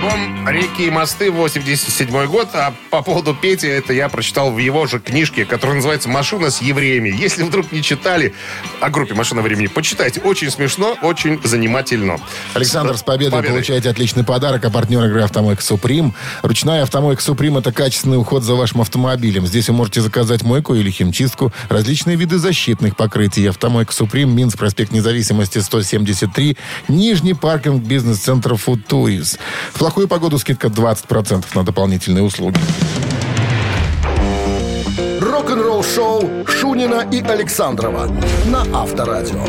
Альбом 0.06 0.48
«Реки 0.48 0.86
и 0.86 0.90
мосты» 0.92 1.32
87 1.32 2.28
год, 2.28 2.50
а 2.54 2.74
по 2.92 3.02
поводу 3.02 3.34
Пети, 3.34 3.68
это 3.68 3.92
я 3.92 4.08
прочитал 4.08 4.52
в 4.52 4.60
его 4.60 4.86
же 4.86 5.00
книжке, 5.00 5.46
которая 5.46 5.78
называется 5.78 6.10
«Машина 6.10 6.52
с 6.52 6.62
евреями». 6.62 7.10
Если 7.10 7.42
вдруг 7.42 7.72
не 7.72 7.82
читали 7.82 8.36
о 8.82 8.90
группе 8.90 9.16
«Машина 9.16 9.42
времени», 9.42 9.66
почитайте. 9.66 10.22
Очень 10.22 10.52
смешно, 10.52 10.96
очень 11.02 11.42
занимательно. 11.44 12.20
Александр, 12.54 12.98
с 12.98 13.02
победой 13.04 13.32
Победой. 13.32 13.52
получаете 13.52 13.90
отличный 13.90 14.24
подарок, 14.24 14.64
а 14.66 14.70
партнер 14.70 15.04
игры 15.06 15.24
«Автомойка 15.24 15.64
Суприм». 15.64 16.14
Ручная 16.44 16.84
«Автомойка 16.84 17.24
Суприм»— 17.24 17.58
это 17.60 17.72
качественный 17.72 18.20
уход 18.20 18.44
за 18.44 18.54
вашим 18.54 18.82
автомобилем. 18.82 19.48
Здесь 19.48 19.70
вы 19.70 19.76
можете 19.76 20.02
заказать 20.02 20.44
мойку 20.44 20.76
или 20.76 20.92
химчистку, 20.92 21.52
различные 21.70 22.16
виды 22.16 22.38
защитных 22.38 22.96
покрытий. 22.96 23.48
«Автомойка 23.48 23.92
Суприм», 23.92 24.36
Минск, 24.36 24.60
проспект 24.60 24.92
Независимости, 24.92 25.58
173, 25.58 26.58
Нижний 26.90 27.34
паркинг 27.34 27.84
бизнес-центра 27.84 28.56
«Футурис». 28.56 29.40
В 29.74 29.80
плохую 29.96 30.10
погоду 30.10 30.38
скидка 30.38 30.68
20% 30.68 31.46
на 31.56 31.64
дополнительные 31.64 32.22
услуги. 32.22 32.60
Рок-н-ролл 35.22 35.84
шоу 35.84 36.46
Шунина 36.46 37.08
и 37.10 37.22
Александрова 37.22 38.10
на 38.46 38.64
Авторадио. 38.74 39.46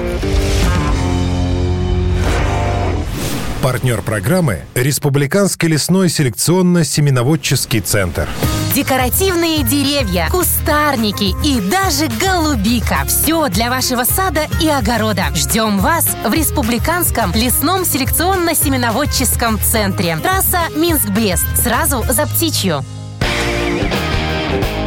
Партнер 3.63 4.03
программы 4.03 4.61
«Республиканский 4.75 5.69
лесной 5.69 6.09
селекционно-семеноводческий 6.09 7.81
центр». 7.81 8.29
Декоративные 8.75 9.65
деревья, 9.65 10.29
кустарники 10.31 11.35
и 11.45 11.61
даже 11.61 12.09
голубика. 12.21 12.99
Все 13.07 13.49
для 13.49 13.71
вашего 13.71 14.05
сада 14.05 14.43
и 14.61 14.69
огорода. 14.69 15.35
Ждем 15.35 15.79
вас 15.79 16.07
в 16.27 16.33
Республиканском 16.33 17.33
лесном 17.33 17.83
селекционно-семеноводческом 17.83 19.59
центре. 19.63 20.19
Трасса 20.19 20.61
Минск-Брест. 20.77 21.47
Сразу 21.57 22.05
за 22.09 22.27
птичью. 22.27 22.85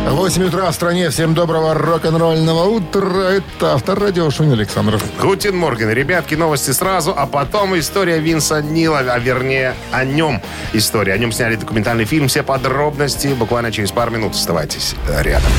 8 0.10 0.44
утра 0.44 0.72
в 0.72 0.74
стране. 0.74 1.10
Всем 1.12 1.36
доброго 1.36 1.76
рок-н-ролльного 1.76 2.64
утра. 2.66 3.30
Это 3.30 3.74
Авторадио 3.74 4.30
Шунин 4.32 4.54
Александров. 4.54 5.04
Гутин 5.22 5.56
Морген. 5.56 5.92
Ребятки, 5.92 6.34
новости 6.34 6.72
сразу, 6.72 7.14
а 7.16 7.28
потом 7.28 7.78
история 7.78 8.20
Винса 8.20 8.62
Нила, 8.62 9.00
а 9.00 9.20
вернее 9.20 9.76
о 9.92 10.04
нем 10.06 10.42
история. 10.74 11.14
О 11.14 11.18
нем 11.18 11.32
сняли 11.32 11.56
документальный 11.56 12.06
фильм. 12.06 12.28
Все 12.28 12.42
подробности 12.42 13.28
буквально 13.28 13.72
через 13.72 13.92
пару 13.92 14.12
минут. 14.12 14.34
Оставайтесь 14.34 14.96
рядом. 15.20 15.52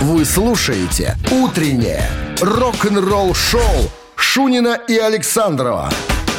Вы 0.00 0.24
слушаете 0.24 1.16
«Утреннее 1.30 2.02
рок-н-ролл-шоу» 2.40 3.90
Шунина 4.16 4.78
и 4.88 4.96
Александрова 4.96 5.90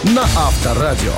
на 0.03 0.23
Авторадио. 0.23 1.13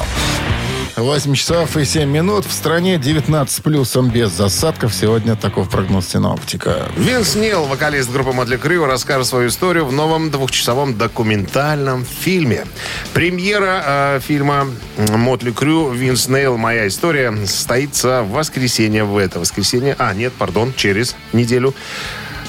8 1.02 1.34
часов 1.34 1.78
и 1.78 1.86
7 1.86 2.10
минут. 2.10 2.46
В 2.46 2.52
стране 2.52 2.98
19 2.98 3.54
с 3.54 3.60
плюсом 3.60 4.10
без 4.10 4.32
засадков. 4.32 4.94
Сегодня 4.94 5.36
таков 5.36 5.70
прогноз 5.70 6.08
синоптика. 6.08 6.88
Винс 6.96 7.36
Нил, 7.36 7.66
вокалист 7.66 8.12
группы 8.12 8.32
Мотли 8.32 8.58
Крю, 8.58 8.86
расскажет 8.86 9.28
свою 9.28 9.50
историю 9.50 9.86
в 9.86 9.92
новом 9.92 10.30
двухчасовом 10.30 10.98
документальном 10.98 12.06
фильме. 12.06 12.66
Премьера 13.14 13.84
э, 13.86 14.20
фильма 14.22 14.68
Мотли 14.98 15.52
Крю 15.52 15.90
«Винс 15.90 16.28
Нейл. 16.28 16.58
Моя 16.58 16.88
история» 16.88 17.36
состоится 17.46 18.22
в 18.22 18.32
воскресенье 18.32 19.04
в 19.04 19.18
это 19.18 19.40
воскресенье. 19.40 19.96
А, 19.98 20.14
нет, 20.14 20.34
пардон, 20.34 20.74
через 20.76 21.16
неделю. 21.34 21.74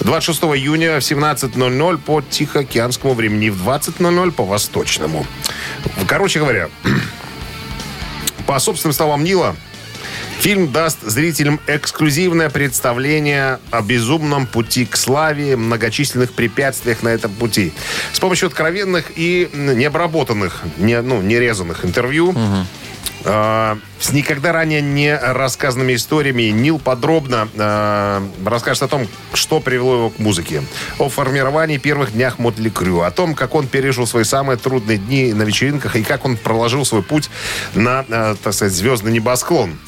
26 0.00 0.42
июня 0.42 1.00
в 1.00 1.02
17.00 1.02 1.98
по 1.98 2.20
Тихоокеанскому 2.22 3.14
времени, 3.14 3.48
в 3.48 3.66
20.00 3.66 4.32
по 4.32 4.44
Восточному. 4.44 5.26
Короче 6.06 6.40
говоря, 6.40 6.68
по 8.52 8.58
собственным 8.58 8.92
словам 8.92 9.24
Нила, 9.24 9.56
Фильм 10.40 10.72
даст 10.72 10.98
зрителям 11.02 11.60
эксклюзивное 11.68 12.50
представление 12.50 13.60
о 13.70 13.80
безумном 13.80 14.46
пути 14.46 14.84
к 14.84 14.96
славе, 14.96 15.56
многочисленных 15.56 16.32
препятствиях 16.32 17.02
на 17.02 17.10
этом 17.10 17.32
пути. 17.32 17.72
С 18.12 18.18
помощью 18.18 18.48
откровенных 18.48 19.12
и 19.14 19.48
необработанных, 19.54 20.64
не, 20.78 21.00
ну, 21.00 21.22
нерезанных 21.22 21.84
интервью, 21.84 22.34
э, 23.24 23.76
с 23.98 24.12
никогда 24.12 24.52
ранее 24.52 24.80
не 24.80 25.16
рассказанными 25.16 25.94
историями 25.94 26.44
Нил 26.44 26.78
подробно 26.78 27.48
э, 27.54 28.20
расскажет 28.44 28.84
о 28.84 28.88
том, 28.88 29.08
что 29.34 29.60
привело 29.60 29.94
его 29.94 30.10
к 30.10 30.18
музыке. 30.18 30.62
О 30.98 31.08
формировании 31.08 31.78
первых 31.78 32.12
днях 32.12 32.38
Мотли 32.38 32.68
Крю, 32.68 33.02
о 33.02 33.10
том, 33.10 33.34
как 33.34 33.54
он 33.54 33.66
пережил 33.66 34.06
свои 34.06 34.24
самые 34.24 34.56
трудные 34.56 34.98
дни 34.98 35.32
на 35.32 35.42
вечеринках 35.42 35.96
и 35.96 36.02
как 36.02 36.24
он 36.24 36.36
проложил 36.36 36.84
свой 36.84 37.02
путь 37.02 37.30
на, 37.74 38.04
э, 38.08 38.36
так 38.42 38.54
сказать, 38.54 38.72
звездный 38.72 39.12
небосклон. 39.12 39.78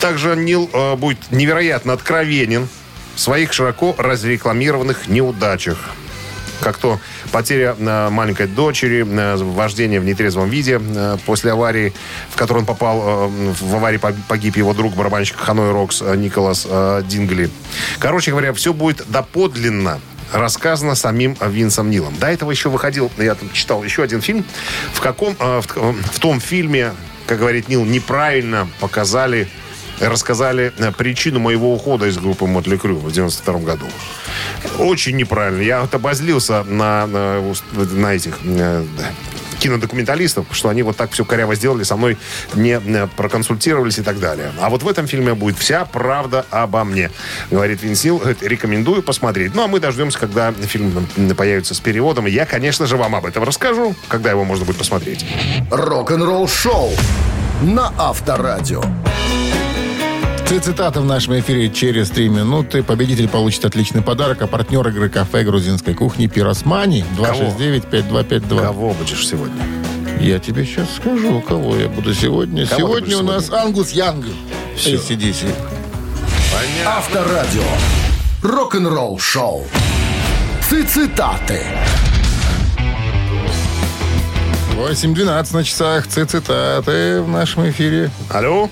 Также 0.00 0.36
Нил 0.36 0.70
э, 0.72 0.96
будет 0.96 1.18
невероятно 1.30 1.92
откровенен 1.92 2.68
в 3.14 3.20
своих 3.20 3.52
широко 3.52 3.94
разрекламированных 3.98 5.08
неудачах. 5.08 5.78
Как 6.60 6.78
то 6.78 7.00
потеря 7.32 7.76
э, 7.78 8.08
маленькой 8.10 8.46
дочери, 8.46 9.06
э, 9.06 9.36
вождение 9.36 10.00
в 10.00 10.04
нетрезвом 10.04 10.48
виде 10.48 10.80
э, 10.80 11.16
после 11.26 11.52
аварии, 11.52 11.92
в 12.30 12.36
которую 12.36 12.62
он 12.62 12.66
попал. 12.66 13.28
в 13.28 13.74
аварии 13.74 13.98
пог- 13.98 14.16
погиб 14.28 14.56
его 14.56 14.74
друг, 14.74 14.94
барабанщик 14.94 15.36
Ханой 15.36 15.72
Рокс 15.72 16.00
Николас 16.00 16.66
Дингли. 17.06 17.50
Короче 17.98 18.30
говоря, 18.30 18.52
все 18.52 18.72
будет 18.72 19.02
доподлинно 19.08 20.00
рассказано 20.32 20.94
самим 20.94 21.36
Винсом 21.40 21.90
Нилом. 21.90 22.14
До 22.18 22.26
этого 22.26 22.50
еще 22.50 22.68
выходил, 22.68 23.10
я 23.18 23.34
там 23.34 23.50
читал 23.52 23.82
еще 23.84 24.02
один 24.02 24.20
фильм, 24.20 24.44
в 24.92 25.00
каком, 25.00 25.34
в, 25.36 25.62
в 25.62 26.18
том 26.18 26.40
фильме, 26.40 26.92
как 27.26 27.38
говорит 27.38 27.68
Нил, 27.68 27.84
неправильно 27.84 28.68
показали 28.80 29.48
рассказали 30.00 30.72
э, 30.76 30.92
причину 30.92 31.40
моего 31.40 31.74
ухода 31.74 32.06
из 32.06 32.18
группы 32.18 32.46
Мотли 32.46 32.76
Крю 32.76 32.96
в 32.96 33.12
92 33.12 33.58
году. 33.60 33.86
Очень 34.78 35.16
неправильно. 35.16 35.62
Я 35.62 35.80
обозлился 35.80 36.64
на, 36.64 37.06
на, 37.06 37.54
на 37.72 38.14
этих 38.14 38.38
э, 38.44 38.84
кинодокументалистов, 39.58 40.46
что 40.52 40.68
они 40.68 40.82
вот 40.82 40.96
так 40.96 41.10
все 41.10 41.24
коряво 41.24 41.54
сделали, 41.54 41.82
со 41.82 41.96
мной 41.96 42.16
не 42.54 42.78
э, 42.78 43.08
проконсультировались 43.16 43.98
и 43.98 44.02
так 44.02 44.18
далее. 44.20 44.52
А 44.60 44.70
вот 44.70 44.82
в 44.82 44.88
этом 44.88 45.06
фильме 45.06 45.34
будет 45.34 45.58
вся 45.58 45.84
правда 45.84 46.46
обо 46.50 46.84
мне, 46.84 47.10
говорит 47.50 47.82
Винсил. 47.82 48.22
Рекомендую 48.40 49.02
посмотреть. 49.02 49.54
Ну, 49.54 49.64
а 49.64 49.68
мы 49.68 49.80
дождемся, 49.80 50.18
когда 50.18 50.52
фильм 50.52 51.06
появится 51.36 51.74
с 51.74 51.80
переводом. 51.80 52.26
Я, 52.26 52.46
конечно 52.46 52.86
же, 52.86 52.96
вам 52.96 53.14
об 53.14 53.26
этом 53.26 53.42
расскажу, 53.44 53.94
когда 54.08 54.30
его 54.30 54.44
можно 54.44 54.64
будет 54.64 54.78
посмотреть. 54.78 55.24
Рок-н-ролл 55.70 56.48
шоу 56.48 56.92
на 57.62 57.92
Авторадио. 57.98 58.82
Три 60.48 60.60
цитаты 60.60 61.00
в 61.00 61.04
нашем 61.04 61.38
эфире 61.40 61.68
через 61.68 62.08
три 62.08 62.30
минуты. 62.30 62.82
Победитель 62.82 63.28
получит 63.28 63.66
отличный 63.66 64.00
подарок, 64.00 64.40
а 64.40 64.46
партнер 64.46 64.88
игры 64.88 65.10
кафе 65.10 65.44
грузинской 65.44 65.92
кухни 65.92 66.26
«Пиросмани» 66.26 67.04
269-5252. 67.18 68.62
Кого 68.62 68.94
будешь 68.94 69.28
сегодня? 69.28 69.62
Я 70.18 70.38
тебе 70.38 70.64
сейчас 70.64 70.86
скажу, 70.96 71.42
кого 71.42 71.76
я 71.76 71.90
буду 71.90 72.14
сегодня. 72.14 72.66
Кого 72.66 72.80
сегодня 72.80 73.18
у 73.18 73.22
будешь 73.24 73.34
нас 73.34 73.50
Ангус 73.50 73.90
Янг. 73.90 74.24
Всё. 74.74 74.96
ACDC. 74.96 75.54
Авторадио. 76.86 77.62
Рок-н-ролл 78.42 79.18
шоу. 79.18 79.66
Цитаты. 80.66 81.60
8.12 84.78 85.54
на 85.54 85.62
часах. 85.62 86.06
Цитаты 86.06 87.20
в 87.20 87.28
нашем 87.28 87.68
эфире. 87.68 88.10
Алло? 88.30 88.70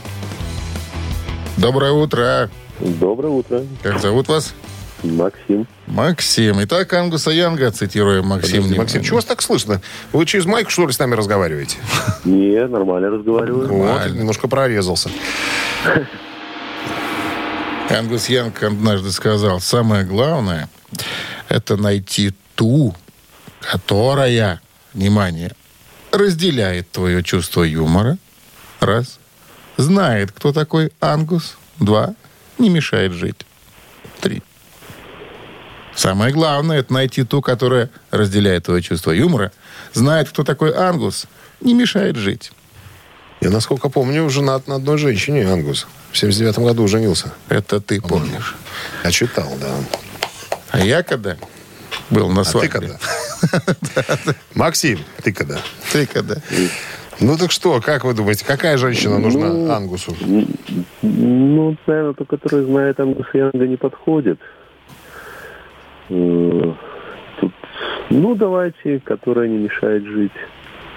Доброе 1.56 1.92
утро. 1.92 2.50
Доброе 2.80 3.28
утро, 3.28 3.62
Как 3.82 3.98
зовут 4.00 4.28
вас? 4.28 4.54
Максим. 5.02 5.66
Максим. 5.86 6.62
Итак, 6.64 6.92
Ангуса 6.92 7.30
Янга, 7.30 7.70
цитируем 7.70 8.26
Максим. 8.26 8.62
Подожди, 8.62 8.78
Максим, 8.78 9.02
чего 9.02 9.16
вас 9.16 9.24
так 9.24 9.40
слышно? 9.40 9.80
Вы 10.12 10.26
через 10.26 10.46
майку, 10.46 10.70
что 10.70 10.86
ли, 10.86 10.92
с 10.92 10.98
нами 10.98 11.14
разговариваете? 11.14 11.76
Не, 12.24 12.66
нормально 12.66 13.10
разговариваю. 13.10 13.68
Вот, 13.68 14.10
немножко 14.10 14.48
прорезался. 14.48 15.10
Ангус 17.90 18.28
Янг 18.28 18.62
однажды 18.62 19.12
сказал, 19.12 19.60
самое 19.60 20.04
главное, 20.04 20.68
это 21.48 21.76
найти 21.76 22.32
ту, 22.54 22.94
которая, 23.60 24.60
внимание, 24.92 25.52
разделяет 26.10 26.90
твое 26.90 27.22
чувство 27.22 27.62
юмора, 27.62 28.18
раз, 28.80 29.18
знает, 29.76 30.32
кто 30.32 30.52
такой 30.52 30.92
Ангус, 31.00 31.56
два, 31.78 32.14
не 32.58 32.68
мешает 32.68 33.12
жить, 33.12 33.44
три. 34.20 34.42
Самое 35.94 36.32
главное, 36.32 36.80
это 36.80 36.92
найти 36.92 37.24
ту, 37.24 37.40
которая 37.40 37.88
разделяет 38.10 38.64
твое 38.64 38.82
чувство 38.82 39.12
юмора, 39.12 39.52
знает, 39.94 40.28
кто 40.28 40.44
такой 40.44 40.74
Ангус, 40.74 41.26
не 41.60 41.72
мешает 41.74 42.16
жить. 42.16 42.52
Я, 43.40 43.50
насколько 43.50 43.88
помню, 43.88 44.28
женат 44.28 44.66
на 44.66 44.76
одной 44.76 44.98
женщине, 44.98 45.46
Ангус. 45.50 45.86
В 46.12 46.18
79 46.18 46.58
году 46.58 46.86
женился. 46.88 47.32
Это 47.48 47.80
ты 47.80 48.00
помнишь. 48.00 48.54
Я 49.04 49.10
читал, 49.10 49.50
да. 49.60 49.74
А 50.70 50.80
я 50.80 51.02
когда 51.02 51.36
был 52.10 52.30
на 52.30 52.42
А 52.42 52.44
ты 52.44 52.50
свадьбе? 52.50 52.68
когда? 52.68 52.98
Максим, 54.54 54.98
ты 55.22 55.32
когда? 55.32 55.58
Ты 55.92 56.06
когда? 56.06 56.36
Ну 57.20 57.36
так 57.38 57.50
что, 57.50 57.80
как 57.80 58.04
вы 58.04 58.14
думаете, 58.14 58.44
какая 58.44 58.76
женщина 58.76 59.18
нужна 59.18 59.48
Ну, 59.48 59.70
Ангусу? 59.72 60.14
Ну, 61.02 61.76
наверное, 61.86 62.12
тот, 62.12 62.28
который 62.28 62.64
знает 62.64 63.00
Ангус 63.00 63.26
Янга, 63.32 63.66
не 63.66 63.76
подходит. 63.76 64.38
Э, 66.10 66.72
Тут, 67.40 67.52
ну, 68.10 68.34
давайте, 68.34 69.00
которая 69.00 69.48
не 69.48 69.58
мешает 69.58 70.04
жить. 70.04 70.32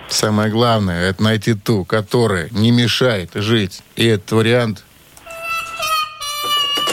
Самое 0.08 0.50
главное, 0.50 1.10
это 1.10 1.24
найти 1.24 1.54
ту, 1.54 1.86
которая 1.86 2.50
не 2.52 2.72
мешает 2.72 3.32
жить. 3.36 3.82
И 3.96 4.08
этот 4.08 4.32
вариант 4.32 4.84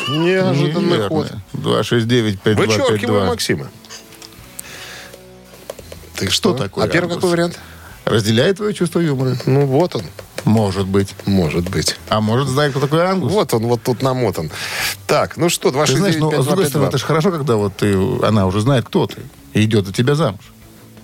Неожиданный 0.09 1.09
ход. 1.09 1.33
269-5252. 1.55 2.55
Вычеркиваем 2.55 3.27
Максима. 3.27 3.69
Ты 6.17 6.31
Что 6.31 6.55
такое 6.55 6.85
А 6.85 6.89
первый 6.89 7.15
какой 7.15 7.31
вариант? 7.31 7.59
Разделяет 8.07 8.57
твое 8.59 8.73
чувство 8.73 9.01
юмора? 9.01 9.37
Ну 9.47 9.67
вот 9.67 9.97
он. 9.97 10.03
Может 10.45 10.87
быть. 10.87 11.15
Может 11.27 11.69
быть. 11.69 11.97
А 12.09 12.21
может, 12.21 12.49
знает, 12.49 12.71
кто 12.71 12.81
такой 12.81 13.05
Ангус? 13.05 13.33
Вот 13.33 13.53
он, 13.53 13.67
вот 13.67 13.83
тут 13.83 14.01
намотан. 14.01 14.49
Так, 15.09 15.37
ну 15.37 15.49
что, 15.49 15.71
Ты 15.73 15.97
знаешь, 15.97 16.17
ну, 16.19 16.31
с 16.31 16.47
другой 16.47 16.67
стороны, 16.67 16.87
это 16.87 16.97
269-5252. 16.97 16.99
же 16.99 17.05
хорошо, 17.05 17.31
когда 17.33 17.57
вот 17.57 17.77
ты, 17.77 17.95
она 18.25 18.47
уже 18.47 18.61
знает, 18.61 18.85
кто 18.87 19.09
ты, 19.09 19.23
и 19.55 19.65
идет 19.65 19.89
от 19.89 19.97
тебя 19.97 20.15
замуж. 20.15 20.41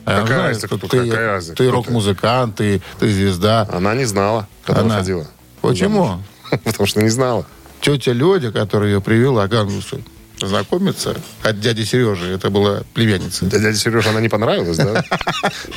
А 0.05 0.21
Какая 0.23 0.27
знает, 0.27 0.43
разница, 0.49 0.67
кто- 0.69 0.89
ты, 0.89 1.11
какая 1.11 1.27
разница, 1.27 1.55
ты 1.57 1.71
рок-музыкант, 1.71 2.57
ты, 2.57 2.81
ты 3.01 3.09
звезда. 3.13 3.69
Она 3.73 3.95
не 3.97 4.05
знала, 4.05 4.47
когда 4.65 4.83
Она. 4.83 4.95
выходила. 4.95 5.27
Почему? 5.61 6.23
Потому 6.65 6.87
что 6.87 7.03
не 7.03 7.09
знала. 7.09 7.45
Тетя 7.81 8.13
Ледя, 8.13 8.53
которая 8.53 8.91
ее 8.91 9.01
привела 9.01 9.49
к 9.49 9.53
Ангусу, 9.55 10.01
знакомиться 10.47 11.17
от 11.43 11.61
дяди 11.61 11.83
Сережи, 11.83 12.35
это 12.35 12.51
была 12.51 12.83
племянница. 12.95 13.47
Да 13.47 13.59
дядя 13.59 13.77
Сережа, 13.77 14.11
она 14.11 14.21
не 14.21 14.29
понравилась, 14.29 14.77
да? 14.77 15.05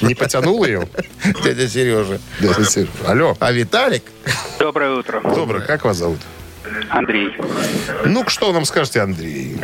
Не 0.01 0.15
потянул 0.15 0.63
ее? 0.65 0.87
Дядя 1.43 1.67
Сережа. 1.67 2.19
Дядя 2.39 2.65
Сережа. 2.65 2.91
Алло. 3.07 3.35
А 3.39 3.51
Виталик? 3.51 4.03
Доброе 4.59 4.91
утро, 4.95 5.21
Добрый, 5.35 5.61
как 5.61 5.85
вас 5.85 5.97
зовут? 5.97 6.19
Андрей. 6.89 7.31
Ну, 8.05 8.23
что 8.27 8.51
нам 8.51 8.65
скажете, 8.65 9.01
Андрей? 9.01 9.57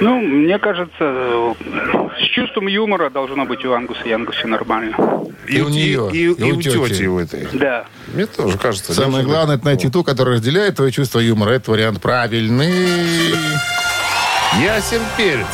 Ну, 0.00 0.20
мне 0.20 0.58
кажется, 0.58 1.54
с 2.18 2.24
чувством 2.34 2.66
юмора 2.66 3.10
должно 3.10 3.44
быть 3.44 3.64
у 3.64 3.72
Ангуса 3.72 4.02
и 4.04 4.12
Ангусе 4.12 4.46
нормально. 4.46 4.96
И 5.48 5.60
у 5.60 5.68
нее, 5.68 6.10
И, 6.12 6.24
и 6.24 6.28
у 6.52 6.60
тети 6.60 7.06
у 7.06 7.18
этой. 7.18 7.48
Да. 7.52 7.86
Мне 8.08 8.26
тоже 8.26 8.58
кажется. 8.58 8.94
Самое 8.94 9.24
главное, 9.24 9.56
это 9.56 9.64
найти 9.64 9.88
ту, 9.90 10.04
которая 10.04 10.36
разделяет 10.36 10.76
твое 10.76 10.92
чувство 10.92 11.18
юмора. 11.20 11.50
Это 11.50 11.70
вариант 11.70 12.00
правильный. 12.00 12.72
Ясен 14.62 15.02
перец. 15.18 15.46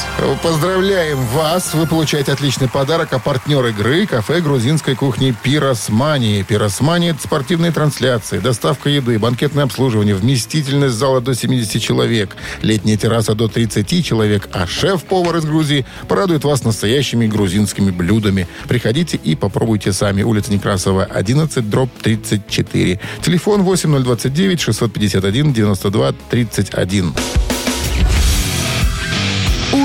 Поздравляем 0.45 1.19
вас! 1.27 1.75
Вы 1.75 1.89
получаете 1.89 2.31
отличный 2.31 2.69
подарок, 2.69 3.13
а 3.13 3.19
партнер 3.19 3.67
игры– 3.67 4.07
кафе 4.09 4.41
грузинской 4.41 4.95
кухни 4.95 5.35
«Пиросмани». 5.43 6.45
«Пиросмани»– 6.45 7.07
это 7.09 7.21
спортивные 7.21 7.73
трансляции, 7.73 8.39
доставка 8.39 8.91
еды, 8.91 9.19
банкетное 9.19 9.65
обслуживание, 9.65 10.15
вместительность 10.15 10.95
зала 10.95 11.21
до 11.21 11.35
70 11.35 11.83
человек, 11.83 12.37
летняя 12.63 12.97
терраса 12.97 13.35
до 13.35 13.49
30 13.49 14.07
человек, 14.07 14.49
а 14.53 14.69
шеф-повар 14.69 15.39
из 15.39 15.47
Грузии 15.47 15.85
порадует 16.07 16.45
вас 16.45 16.63
настоящими 16.63 17.27
грузинскими 17.27 17.91
блюдами. 17.91 18.47
Приходите 18.69 19.17
и 19.17 19.35
попробуйте 19.35 19.93
сами. 19.93 20.23
Улица 20.23 20.53
Некрасова, 20.53 21.03
11, 21.03 21.69
дробь 21.69 21.91
34. 22.03 23.01
Телефон 23.21 23.65
8029 23.65 24.61
651 24.61 25.53
92 25.53 26.13
31. 26.31 27.15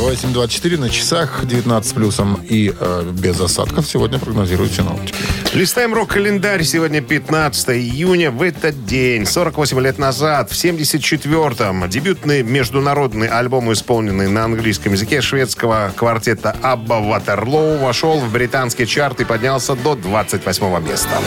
8.24 0.00 0.78
на 0.78 0.88
часах, 0.88 1.44
19 1.44 1.94
плюсом 1.94 2.40
и 2.48 2.72
э, 2.78 3.12
без 3.12 3.38
осадков 3.40 3.86
сегодня 3.86 4.18
прогнозируют 4.18 4.72
синоптики. 4.72 5.14
Листаем 5.52 5.92
рок-календарь. 5.92 6.62
Сегодня 6.62 7.00
15 7.00 7.70
июня. 7.70 8.30
В 8.30 8.40
этот 8.40 8.86
день, 8.86 9.26
48 9.26 9.80
лет 9.80 9.98
назад, 9.98 10.50
в 10.50 10.54
74-м, 10.54 11.88
дебютный 11.90 12.42
международный 12.42 13.28
альбом, 13.28 13.72
исполненный 13.72 14.28
на 14.28 14.44
английском 14.44 14.92
языке 14.92 15.20
шведского 15.20 15.92
квартета 15.94 16.56
Абба 16.62 17.00
Ватерлоу, 17.00 17.78
вошел 17.78 18.20
в 18.20 18.32
британский 18.32 18.86
чарт 18.86 19.20
и 19.20 19.24
поднялся 19.24 19.74
до 19.74 19.96
28 19.96 20.88
места. 20.88 21.18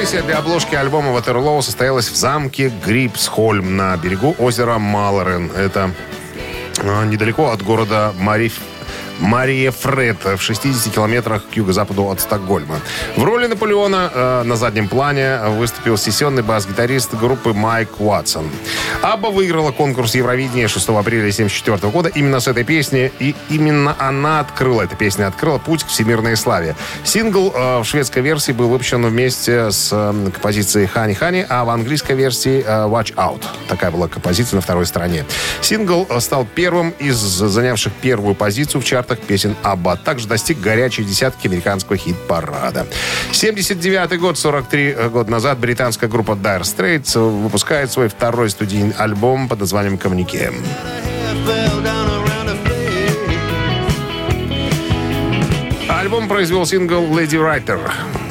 Фотосессия 0.00 0.22
для 0.22 0.38
обложки 0.38 0.74
альбома 0.74 1.12
Ватерлоу 1.12 1.60
состоялась 1.60 2.08
в 2.08 2.16
замке 2.16 2.72
Грипсхольм 2.86 3.76
на 3.76 3.94
берегу 3.98 4.34
озера 4.38 4.78
Малорен. 4.78 5.52
Это 5.52 5.90
а, 6.82 7.04
недалеко 7.04 7.50
от 7.50 7.62
города 7.62 8.14
Мариф... 8.16 8.60
Мария 9.20 9.70
Фред 9.70 10.24
в 10.24 10.40
60 10.40 10.92
километрах 10.92 11.42
к 11.48 11.56
юго-западу 11.56 12.08
от 12.08 12.20
Стокгольма. 12.20 12.80
В 13.16 13.22
роли 13.22 13.46
Наполеона 13.46 14.10
э, 14.12 14.42
на 14.44 14.56
заднем 14.56 14.88
плане 14.88 15.38
выступил 15.50 15.96
сессионный 15.96 16.42
бас-гитарист 16.42 17.14
группы 17.14 17.52
Майк 17.52 18.00
Уатсон. 18.00 18.50
Абба 19.02 19.30
выиграла 19.30 19.72
конкурс 19.72 20.14
Евровидения 20.14 20.68
6 20.68 20.88
апреля 20.88 21.20
1974 21.20 21.92
года 21.92 22.08
именно 22.08 22.40
с 22.40 22.48
этой 22.48 22.64
песни, 22.64 23.12
и 23.18 23.34
именно 23.48 23.94
она 23.98 24.40
открыла, 24.40 24.82
эта 24.82 24.96
песня 24.96 25.26
открыла 25.26 25.58
путь 25.58 25.84
к 25.84 25.88
всемирной 25.88 26.36
славе. 26.36 26.74
Сингл 27.04 27.52
э, 27.54 27.80
в 27.80 27.84
шведской 27.84 28.22
версии 28.22 28.52
был 28.52 28.68
выпущен 28.68 29.04
вместе 29.04 29.70
с 29.70 29.90
э, 29.92 30.30
композицией 30.32 30.86
«Хани 30.86 31.14
Хани», 31.14 31.44
а 31.48 31.64
в 31.64 31.70
английской 31.70 32.12
версии 32.12 32.64
э, 32.66 32.86
«Watch 32.86 33.14
Out». 33.14 33.42
Такая 33.68 33.90
была 33.90 34.08
композиция 34.08 34.56
на 34.56 34.62
второй 34.62 34.86
стороне. 34.86 35.24
Сингл 35.60 36.06
э, 36.08 36.20
стал 36.20 36.46
первым 36.54 36.90
из 36.98 37.16
занявших 37.16 37.92
первую 37.94 38.34
позицию 38.34 38.80
в 38.80 38.84
чартах 39.10 39.26
песен 39.26 39.56
Абба. 39.62 39.96
Также 39.96 40.28
достиг 40.28 40.60
горячей 40.60 41.04
десятки 41.04 41.46
американского 41.48 41.96
хит-парада. 41.96 42.86
79 43.32 44.18
год, 44.20 44.38
43 44.38 44.94
года 45.12 45.30
назад, 45.30 45.58
британская 45.58 46.08
группа 46.08 46.32
Dire 46.32 46.62
Straits 46.62 47.18
выпускает 47.18 47.90
свой 47.90 48.08
второй 48.08 48.50
студийный 48.50 48.94
альбом 48.96 49.48
под 49.48 49.60
названием 49.60 49.98
«Коммунике». 49.98 50.52
Альбом 55.88 56.28
произвел 56.28 56.64
сингл 56.66 57.02
«Lady 57.02 57.36
Writer», 57.36 57.80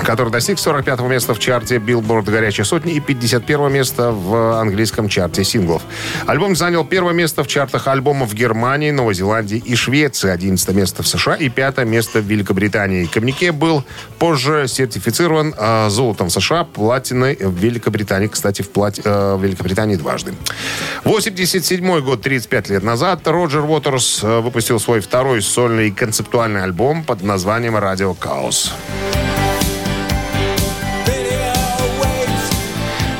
который 0.10 0.32
достиг 0.32 0.58
45-го 0.58 1.08
места 1.08 1.36
в 1.36 1.40
чарте 1.40 1.76
Billboard 1.76 2.32
«Горячая 2.32 2.66
сотня» 2.66 2.94
и 2.94 3.00
51-го 3.00 3.70
места 3.70 4.12
в 4.12 4.60
английском 4.60 5.08
чарте 5.08 5.44
синглов. 5.44 5.84
Альбом 6.26 6.56
занял 6.56 6.84
первое 6.84 7.14
место 7.14 7.44
в 7.44 7.48
чартах 7.48 7.88
альбомов 7.88 8.32
в 8.32 8.34
Германии, 8.34 8.90
Новой 8.90 9.14
Зеландии 9.14 9.62
и 9.64 9.76
Швеции, 9.76 10.32
11 10.32 10.70
место 10.70 11.04
в 11.04 11.08
США 11.08 11.36
и 11.36 11.50
5 11.50 11.86
место 11.86 12.22
в 12.22 12.24
Великобритании. 12.24 13.06
Коммунике 13.06 13.52
был 13.52 13.84
позже 14.18 14.66
сертифицирован 14.68 15.54
э, 15.56 15.90
золотом 15.92 16.30
в 16.30 16.32
США, 16.32 16.64
платиной 16.64 17.36
в 17.40 17.56
Великобритании. 17.60 18.30
Кстати, 18.30 18.64
в, 18.64 18.72
плати- 18.72 19.04
э, 19.06 19.36
в 19.36 19.44
Великобритании 19.44 19.96
дважды. 19.96 20.34
87 21.04 22.00
год, 22.00 22.24
35 22.24 22.70
лет 22.70 22.82
назад, 22.82 23.28
Роджер 23.28 23.62
Уотерс 23.62 24.24
э, 24.24 24.40
выпустил 24.40 24.80
свой 24.80 25.02
второй 25.02 25.44
сольный 25.44 25.92
концептуальный 25.92 26.64
альбом 26.64 27.04
под 27.04 27.22
названием 27.22 27.78
«Радио 27.78 28.16
Хаос». 28.20 28.74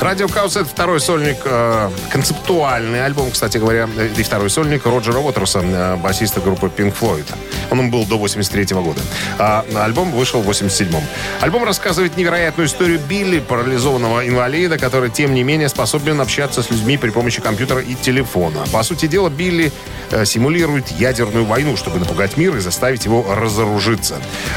Радио 0.10 0.28
Хаус 0.28 0.56
это 0.56 0.66
второй 0.66 1.00
сольник, 1.00 1.38
э, 1.46 1.92
концептуальный 2.10 3.06
альбом, 3.06 3.30
кстати 3.30 3.60
говоря, 3.60 3.88
и 4.18 4.24
второй 4.24 4.50
сольник 4.50 4.84
Роджера 4.88 5.20
Уотерса, 5.20 5.60
э, 5.64 5.98
басиста 5.98 6.42
группы 6.42 6.66
Pink 6.76 6.96
Floyd. 7.00 7.28
Он 7.70 7.82
им 7.82 7.92
был 7.92 8.08
до 8.08 8.18
83 8.18 8.82
года. 8.82 9.02
А 9.38 9.64
альбом 9.76 10.12
вышел 10.12 10.42
в 10.42 10.50
87-м. 10.50 11.04
Альбом 11.42 11.64
рассказывает 11.64 12.18
невероятную 12.18 12.68
историю 12.68 13.00
Билли, 13.08 13.38
парализованного 13.38 14.28
инвалида, 14.28 14.80
который, 14.80 15.12
тем 15.12 15.36
не 15.36 15.44
менее, 15.44 15.70
способен 15.70 16.20
общаться 16.20 16.64
с 16.64 16.72
людьми 16.72 16.98
при 16.98 17.12
помощи 17.12 17.40
компьютера 17.40 17.80
и 17.80 17.94
телефона. 17.94 18.66
По 18.72 18.82
сути 18.82 19.06
дела, 19.06 19.30
Билли 19.30 19.72
э, 20.10 20.26
симулирует 20.26 20.90
ядерную 20.90 21.46
войну, 21.46 21.78
чтобы 21.78 22.00
напугать 22.00 22.36
мир 22.36 22.58
и 22.58 22.62
заставить 22.62 23.06
его 23.06 23.24
разоружиться. 23.36 24.16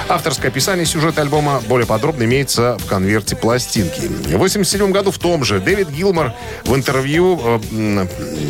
Авторское 0.09 0.51
описание 0.51 0.87
сюжета 0.87 1.21
альбома 1.21 1.61
более 1.69 1.87
подробно 1.87 2.23
имеется 2.23 2.79
в 2.81 2.87
конверте 2.87 3.37
пластинки. 3.37 4.07
В 4.35 4.39
87 4.39 4.91
году 4.91 5.11
в 5.11 5.19
том 5.19 5.42
же 5.45 5.61
Дэвид 5.61 5.91
Гилмор 5.91 6.33
в 6.65 6.75
интервью, 6.75 7.41
э, 7.73 8.07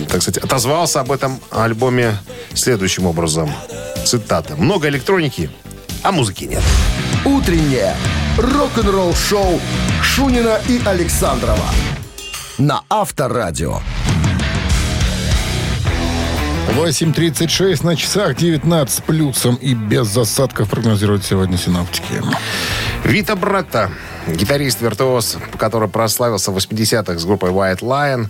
так 0.08 0.22
сказать, 0.22 0.42
отозвался 0.42 1.00
об 1.00 1.12
этом 1.12 1.40
альбоме 1.50 2.16
следующим 2.54 3.06
образом. 3.06 3.50
Цитата. 4.04 4.56
«Много 4.56 4.88
электроники, 4.88 5.50
а 6.02 6.12
музыки 6.12 6.44
нет». 6.44 6.62
Утреннее 7.24 7.94
рок-н-ролл-шоу 8.36 9.60
Шунина 10.02 10.60
и 10.68 10.80
Александрова 10.84 11.66
на 12.58 12.82
Авторадио. 12.88 13.80
8.36 16.68 17.84
на 17.84 17.96
часах, 17.96 18.36
19 18.36 18.94
с 18.94 19.00
плюсом 19.00 19.56
и 19.56 19.74
без 19.74 20.06
засадков 20.06 20.70
прогнозируют 20.70 21.24
сегодня 21.24 21.58
синаптики. 21.58 22.22
Вита 23.04 23.36
Бретта, 23.36 23.90
гитарист-виртуоз, 24.26 25.38
который 25.58 25.88
прославился 25.88 26.50
в 26.50 26.56
80-х 26.56 27.18
с 27.18 27.24
группой 27.24 27.50
White 27.50 27.80
Lion, 27.80 28.28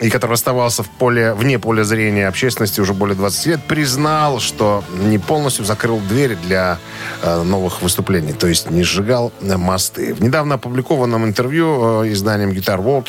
и 0.00 0.08
который 0.08 0.32
оставался 0.32 0.82
в 0.82 0.88
поле, 0.88 1.34
вне 1.34 1.58
поля 1.58 1.84
зрения 1.84 2.26
общественности 2.26 2.80
уже 2.80 2.94
более 2.94 3.16
20 3.16 3.46
лет, 3.46 3.60
признал, 3.64 4.40
что 4.40 4.82
не 4.98 5.18
полностью 5.18 5.64
закрыл 5.64 5.98
двери 5.98 6.34
для 6.34 6.78
э, 7.22 7.42
новых 7.42 7.82
выступлений, 7.82 8.32
то 8.32 8.46
есть 8.46 8.70
не 8.70 8.82
сжигал 8.82 9.32
э, 9.40 9.56
мосты. 9.56 10.14
В 10.14 10.22
недавно 10.22 10.54
опубликованном 10.54 11.24
интервью 11.24 12.02
э, 12.04 12.12
изданием 12.12 12.50
Guitar 12.50 12.82
World, 12.82 13.08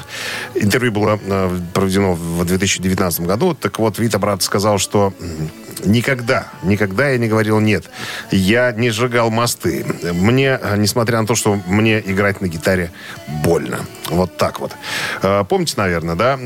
интервью 0.56 0.92
было 0.92 1.20
э, 1.24 1.60
проведено 1.74 2.14
в 2.14 2.46
2019 2.46 3.22
году, 3.22 3.54
так 3.54 3.80
вот 3.80 3.98
Вита 3.98 4.20
Брат 4.20 4.44
сказал, 4.44 4.78
что 4.78 5.14
Никогда, 5.86 6.48
никогда 6.64 7.10
я 7.10 7.18
не 7.18 7.28
говорил 7.28 7.60
нет. 7.60 7.86
Я 8.30 8.72
не 8.72 8.90
сжигал 8.92 9.32
мосты. 9.32 9.86
Мне, 10.14 10.60
э, 10.62 10.78
несмотря 10.78 11.22
на 11.22 11.28
то, 11.28 11.36
что 11.36 11.60
мне 11.66 12.00
играть 12.00 12.42
на 12.42 12.48
гитаре 12.48 12.92
больно. 13.44 13.80
Вот 14.10 14.38
так 14.38 14.60
вот. 14.60 14.74
Э, 15.22 15.44
Помните, 15.48 15.74
наверное, 15.78 16.16
да? 16.16 16.38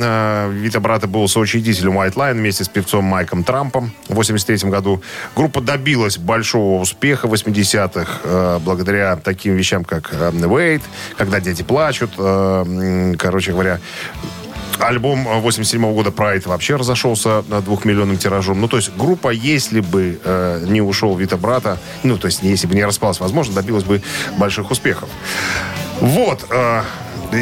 Вита 0.51 0.79
Брата 0.79 1.07
был 1.07 1.27
соучредителем 1.27 1.99
White 1.99 2.13
Line 2.13 2.33
вместе 2.33 2.63
с 2.63 2.69
певцом 2.69 3.05
Майком 3.05 3.43
Трампом 3.43 3.91
в 4.07 4.15
83 4.15 4.69
году. 4.69 5.01
Группа 5.35 5.61
добилась 5.61 6.17
большого 6.17 6.81
успеха 6.81 7.27
в 7.27 7.33
80-х 7.33 8.19
э, 8.23 8.59
благодаря 8.63 9.15
таким 9.15 9.55
вещам, 9.55 9.83
как 9.83 10.13
э, 10.13 10.31
Wait, 10.31 10.81
«Когда 11.17 11.39
дети 11.39 11.63
плачут», 11.63 12.11
э, 12.17 13.13
короче 13.17 13.51
говоря, 13.51 13.79
Альбом 14.79 15.25
87 15.25 15.93
года 15.93 16.09
Pride 16.09 16.47
вообще 16.47 16.75
разошелся 16.75 17.45
на 17.47 17.61
двухмиллионным 17.61 18.17
тиражом. 18.17 18.59
Ну, 18.59 18.67
то 18.67 18.75
есть 18.75 18.91
группа, 18.97 19.29
если 19.29 19.79
бы 19.79 20.19
не 20.67 20.81
ушел 20.81 21.15
Вита 21.15 21.37
Брата, 21.37 21.77
ну, 22.03 22.17
то 22.17 22.25
есть 22.25 22.43
если 22.43 22.67
бы 22.67 22.75
не 22.75 22.83
распалась, 22.83 23.21
возможно, 23.21 23.55
добилась 23.55 23.85
бы 23.85 24.01
больших 24.37 24.71
успехов. 24.71 25.07
Вот. 26.01 26.45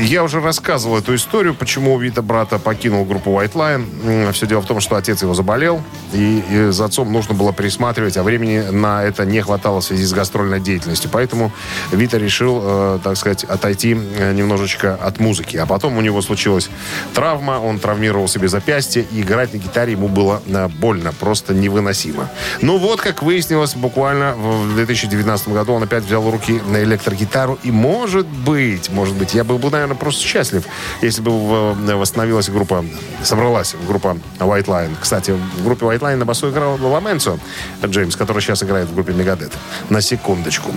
Я 0.01 0.23
уже 0.23 0.39
рассказывал 0.39 0.97
эту 0.97 1.15
историю, 1.15 1.53
почему 1.53 1.97
Вита 1.99 2.21
Брата 2.21 2.59
покинул 2.59 3.03
группу 3.05 3.31
White 3.31 3.53
Line. 3.53 4.31
Все 4.31 4.47
дело 4.47 4.61
в 4.61 4.65
том, 4.65 4.79
что 4.79 4.95
отец 4.95 5.21
его 5.21 5.33
заболел, 5.33 5.81
и, 6.13 6.43
и 6.49 6.71
за 6.71 6.85
отцом 6.85 7.11
нужно 7.11 7.33
было 7.33 7.51
присматривать, 7.51 8.15
а 8.17 8.23
времени 8.23 8.59
на 8.71 9.03
это 9.03 9.25
не 9.25 9.41
хватало 9.41 9.81
в 9.81 9.83
связи 9.83 10.05
с 10.05 10.13
гастрольной 10.13 10.59
деятельностью. 10.59 11.09
Поэтому 11.11 11.51
Вита 11.91 12.17
решил, 12.17 12.61
э, 12.63 12.99
так 13.03 13.17
сказать, 13.17 13.43
отойти 13.43 13.97
э, 14.17 14.33
немножечко 14.33 14.95
от 14.95 15.19
музыки. 15.19 15.57
А 15.57 15.65
потом 15.65 15.97
у 15.97 16.01
него 16.01 16.21
случилась 16.21 16.69
травма, 17.13 17.59
он 17.59 17.79
травмировал 17.79 18.27
себе 18.27 18.47
запястье, 18.47 19.05
и 19.11 19.21
играть 19.21 19.53
на 19.53 19.57
гитаре 19.57 19.91
ему 19.91 20.07
было 20.07 20.41
э, 20.47 20.67
больно, 20.67 21.11
просто 21.13 21.53
невыносимо. 21.53 22.29
Ну 22.61 22.77
вот, 22.77 23.01
как 23.01 23.21
выяснилось, 23.21 23.75
буквально 23.75 24.33
в 24.35 24.75
2019 24.75 25.49
году 25.49 25.73
он 25.73 25.83
опять 25.83 26.05
взял 26.05 26.21
в 26.21 26.29
руки 26.29 26.61
на 26.67 26.81
электрогитару, 26.83 27.59
и 27.63 27.71
может 27.71 28.27
быть, 28.27 28.89
может 28.89 29.15
быть, 29.15 29.33
я 29.33 29.43
был 29.43 29.57
бы, 29.57 29.73
наверное, 29.83 29.99
просто 29.99 30.23
счастлив, 30.23 30.63
если 31.01 31.21
бы 31.21 31.31
в- 31.31 31.95
восстановилась 31.97 32.49
группа, 32.49 32.85
собралась 33.23 33.75
группа 33.87 34.17
White 34.39 34.65
Line. 34.65 34.95
Кстати, 34.99 35.31
в 35.31 35.63
группе 35.63 35.85
White 35.85 35.99
Line 35.99 36.15
на 36.15 36.25
басу 36.25 36.49
играл 36.49 36.77
Ламенцо 36.81 37.37
Джеймс, 37.85 38.15
который 38.15 38.41
сейчас 38.41 38.63
играет 38.63 38.87
в 38.87 38.93
группе 38.95 39.13
Мегадет. 39.13 39.51
На 39.89 40.01
секундочку. 40.01 40.71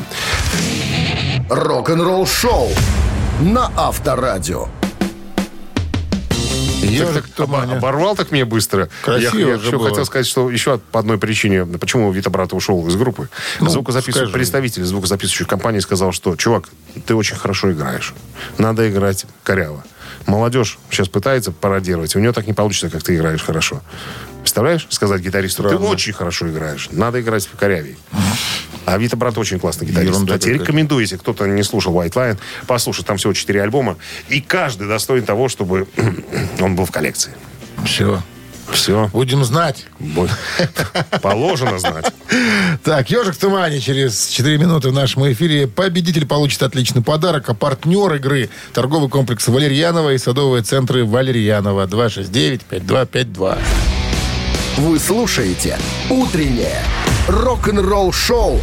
Рок-н-ролл-шоу 1.48 2.68
на 3.40 3.70
Авторадио. 3.76 4.66
Ежик 6.92 7.24
в 7.26 7.40
Оба- 7.40 7.46
тумане. 7.60 7.72
Оборвал 7.76 8.16
так 8.16 8.30
мне 8.30 8.44
быстро. 8.44 8.88
Красиво 9.02 9.38
я, 9.38 9.46
я 9.48 9.54
еще 9.54 9.76
было. 9.78 9.88
хотел 9.90 10.04
сказать, 10.06 10.26
что 10.26 10.50
еще 10.50 10.78
по 10.78 11.00
одной 11.00 11.18
причине, 11.18 11.64
почему 11.66 12.10
Вита 12.12 12.30
Брат 12.30 12.52
ушел 12.52 12.86
из 12.88 12.96
группы. 12.96 13.28
Ну, 13.60 13.68
Звукозаписывающий, 13.70 14.32
представитель 14.32 14.84
звукозаписывающей 14.84 15.46
компании 15.46 15.80
сказал, 15.80 16.12
что, 16.12 16.36
чувак, 16.36 16.68
ты 17.06 17.14
очень 17.14 17.36
хорошо 17.36 17.72
играешь. 17.72 18.14
Надо 18.58 18.88
играть 18.90 19.26
коряво. 19.42 19.84
Молодежь 20.26 20.78
сейчас 20.90 21.08
пытается 21.08 21.52
пародировать, 21.52 22.16
у 22.16 22.18
нее 22.18 22.32
так 22.32 22.46
не 22.46 22.52
получится, 22.52 22.90
как 22.90 23.02
ты 23.02 23.16
играешь 23.16 23.42
хорошо. 23.42 23.82
Представляешь? 24.40 24.86
Сказать 24.90 25.20
гитаристу, 25.20 25.62
ты 25.64 25.70
Правда. 25.70 25.86
очень 25.86 26.12
хорошо 26.12 26.48
играешь. 26.48 26.88
Надо 26.92 27.20
играть 27.20 27.46
в 27.46 27.56
корявей. 27.56 27.96
А 28.84 28.96
Вита 28.98 29.16
Брат 29.16 29.36
очень 29.38 29.58
классный 29.58 29.88
гитарист. 29.88 30.12
Ерунда 30.12 30.38
тебе 30.38 30.52
какая-то. 30.52 30.62
рекомендую, 30.64 31.00
если 31.00 31.16
кто-то 31.16 31.46
не 31.46 31.64
слушал 31.64 31.92
White 31.92 32.12
Line, 32.12 32.38
послушать. 32.68 33.06
Там 33.06 33.16
всего 33.16 33.32
четыре 33.32 33.62
альбома. 33.62 33.96
И 34.28 34.40
каждый 34.40 34.86
достоин 34.86 35.24
того, 35.24 35.48
чтобы 35.48 35.88
он 36.60 36.76
был 36.76 36.84
в 36.86 36.92
коллекции. 36.92 37.32
Все. 37.84 38.22
Все. 38.72 39.08
Будем 39.12 39.44
знать. 39.44 39.86
Положено 41.22 41.78
знать. 41.78 42.12
Так, 42.82 43.10
«Ежик 43.10 43.34
в 43.34 43.38
тумане» 43.38 43.80
через 43.80 44.28
4 44.28 44.58
минуты 44.58 44.90
в 44.90 44.92
нашем 44.92 45.30
эфире. 45.32 45.66
Победитель 45.66 46.26
получит 46.26 46.62
отличный 46.62 47.02
подарок. 47.02 47.48
А 47.48 47.54
партнер 47.54 48.14
игры– 48.14 48.50
торговый 48.72 49.08
комплекс 49.08 49.46
«Валерьянова» 49.48 50.12
и 50.12 50.18
садовые 50.18 50.62
центры 50.62 51.04
«Валерьянова». 51.04 51.86
269-5252. 51.86 53.58
Вы 54.78 54.98
слушаете 54.98 55.78
«Утреннее 56.10 56.82
рок-н-ролл-шоу» 57.28 58.60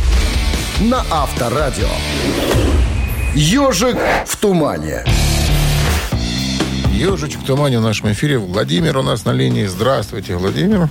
на 0.81 1.03
Авторадио. 1.09 1.89
«Ежик 3.33 3.97
в 4.27 4.37
тумане». 4.37 5.03
«Ежичек 7.03 7.41
в 7.41 7.45
тумане» 7.45 7.79
в 7.79 7.81
нашем 7.81 8.13
эфире. 8.13 8.37
Владимир 8.37 8.97
у 8.97 9.03
нас 9.03 9.25
на 9.25 9.31
линии. 9.31 9.65
Здравствуйте, 9.65 10.37
Владимир. 10.37 10.87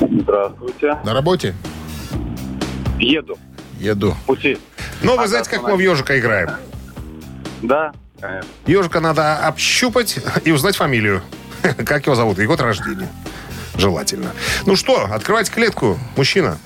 Здравствуйте. 0.00 0.98
На 1.04 1.14
работе? 1.14 1.54
Еду. 2.98 3.38
Еду. 3.78 4.10
в 4.10 4.26
Пути. 4.26 4.58
Ну, 5.02 5.16
вы 5.16 5.28
знаете, 5.28 5.48
как 5.48 5.62
мы 5.62 5.76
в 5.76 5.78
ежика 5.78 6.18
играем? 6.18 6.50
Да, 7.62 7.92
конечно. 8.20 8.48
Ежика 8.66 8.98
надо 8.98 9.36
общупать 9.36 10.18
и 10.44 10.50
узнать 10.50 10.74
фамилию. 10.74 11.22
Как 11.62 12.06
его 12.06 12.16
зовут 12.16 12.40
и 12.40 12.46
год 12.46 12.60
рождения. 12.60 13.08
Желательно. 13.76 14.32
Ну 14.66 14.74
что, 14.74 15.04
открывайте 15.04 15.52
клетку, 15.52 15.96
мужчина. 16.16 16.58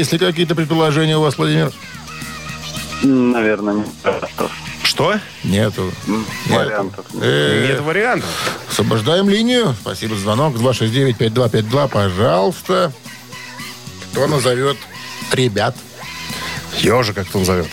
Есть 0.00 0.12
ли 0.12 0.18
какие-то 0.18 0.54
предположения 0.54 1.18
у 1.18 1.20
вас, 1.20 1.36
Владимир? 1.36 1.70
Наверное, 3.02 3.74
не 3.74 3.84
Что? 4.82 5.20
Нету. 5.44 5.92
вариантов. 6.46 7.04
Э, 7.20 7.66
Нет 7.68 7.80
вариантов. 7.82 8.26
Освобождаем 8.70 9.28
линию. 9.28 9.76
Спасибо 9.78 10.14
за 10.14 10.22
звонок. 10.22 10.56
269-5252. 10.56 11.88
Пожалуйста. 11.88 12.94
Кто 14.12 14.26
назовет 14.26 14.78
ребят? 15.32 15.76
Ежик, 16.78 17.16
как 17.16 17.26
он 17.34 17.44
зовет. 17.44 17.68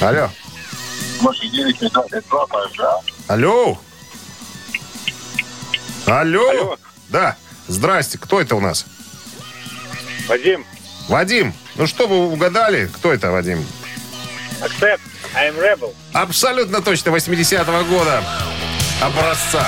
Алло. 0.00 0.30
Алло. 3.28 3.78
Алло. 6.06 6.48
Алло. 6.50 6.76
Да. 7.08 7.36
Здрасте. 7.68 8.18
Кто 8.18 8.40
это 8.40 8.56
у 8.56 8.60
нас? 8.60 8.84
Вадим, 10.26 10.66
Вадим. 11.08 11.54
Ну 11.76 11.86
что, 11.86 12.06
вы 12.06 12.16
угадали? 12.32 12.86
Кто 12.86 13.12
это, 13.12 13.30
Вадим? 13.30 13.64
accept, 14.62 15.00
I'm 15.34 15.58
rebel. 15.58 15.94
Абсолютно 16.12 16.80
точно 16.80 17.10
80-го 17.10 17.84
года 17.84 18.22
образца. 19.00 19.66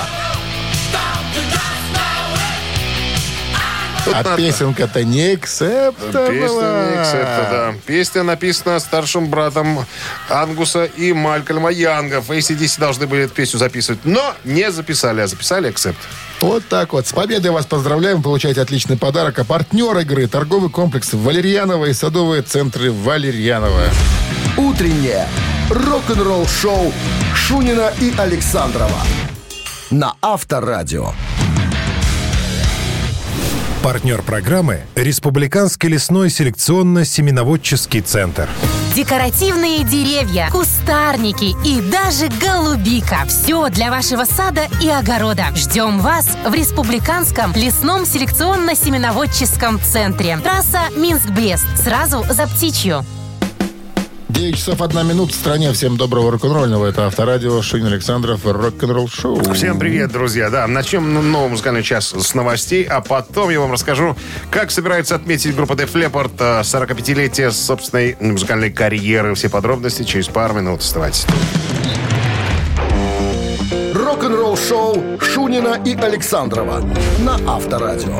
Тут 4.08 4.26
А 4.26 4.36
песенка-то 4.36 5.04
не 5.04 5.34
эксепта 5.34 6.28
Песня 6.28 6.48
была. 6.48 6.62
не 6.62 6.96
Accept, 6.96 7.50
да. 7.50 7.74
Песня 7.84 8.22
написана 8.22 8.80
старшим 8.80 9.28
братом 9.28 9.84
Ангуса 10.30 10.84
и 10.84 11.12
Малькольма 11.12 11.70
Янгов. 11.70 12.30
ACDC 12.30 12.80
должны 12.80 13.06
были 13.06 13.24
эту 13.24 13.34
песню 13.34 13.58
записывать, 13.58 14.00
но 14.04 14.34
не 14.44 14.70
записали, 14.70 15.20
а 15.20 15.26
записали 15.26 15.70
Accept. 15.70 15.96
Вот 16.40 16.66
так 16.68 16.92
вот. 16.94 17.06
С 17.06 17.12
победой 17.12 17.50
вас 17.50 17.66
поздравляем. 17.66 18.22
Получаете 18.22 18.62
отличный 18.62 18.96
подарок. 18.96 19.38
А 19.38 19.44
партнер 19.44 19.96
игры– 19.98 20.26
торговый 20.28 20.70
комплекс 20.70 21.12
Валерьянова 21.12 21.86
и 21.86 21.92
садовые 21.92 22.42
центры 22.42 22.90
Валерьянова. 22.92 23.84
Утреннее 24.56 25.28
рок-н-ролл-шоу 25.68 26.92
Шунина 27.34 27.92
и 28.00 28.14
Александрова 28.16 29.02
на 29.90 30.14
Авторадио. 30.22 31.12
Партнер 33.88 34.20
программы– 34.20 34.80
Республиканский 34.96 35.88
лесной 35.88 36.28
селекционно-семеноводческий 36.28 38.02
центр. 38.02 38.46
Декоративные 38.94 39.82
деревья, 39.82 40.50
кустарники 40.52 41.56
и 41.66 41.80
даже 41.80 42.28
голубика. 42.38 43.24
Все 43.28 43.70
для 43.70 43.90
вашего 43.90 44.24
сада 44.24 44.66
и 44.82 44.90
огорода. 44.90 45.46
Ждем 45.54 46.00
вас 46.00 46.28
в 46.46 46.52
Республиканском 46.52 47.54
лесном 47.54 48.02
селекционно-семеноводческом 48.02 49.80
центре. 49.82 50.36
Трасса 50.36 50.80
Минск-Брест. 50.94 51.64
Сразу 51.82 52.26
за 52.28 52.46
птичью. 52.46 53.06
9 54.38 54.56
часов 54.56 54.80
1 54.80 55.04
минута 55.04 55.32
в 55.32 55.34
стране. 55.34 55.72
Всем 55.72 55.96
доброго 55.96 56.30
рок-н-ролльного. 56.30 56.86
Это 56.86 57.06
Авторадио, 57.06 57.60
Шунин 57.60 57.88
Александров, 57.88 58.46
рок-н-ролл 58.46 59.08
шоу. 59.08 59.52
Всем 59.52 59.80
привет, 59.80 60.12
друзья. 60.12 60.48
Да, 60.48 60.64
начнем 60.68 61.32
новый 61.32 61.50
музыкальный 61.50 61.82
час 61.82 62.14
с 62.16 62.34
новостей, 62.34 62.84
а 62.84 63.00
потом 63.00 63.50
я 63.50 63.58
вам 63.58 63.72
расскажу, 63.72 64.16
как 64.52 64.70
собирается 64.70 65.16
отметить 65.16 65.56
группа 65.56 65.72
Def 65.72 65.92
Leppard 65.92 66.30
э, 66.38 66.60
45-летие 66.60 67.50
собственной 67.50 68.16
музыкальной 68.20 68.70
карьеры. 68.70 69.34
Все 69.34 69.48
подробности 69.48 70.04
через 70.04 70.28
пару 70.28 70.54
минут. 70.54 70.82
Оставайтесь. 70.82 71.26
Рок-н-ролл-шоу 73.92 75.18
Шунина 75.20 75.82
и 75.84 75.96
Александрова 75.96 76.80
на 77.18 77.40
Авторадио. 77.44 78.16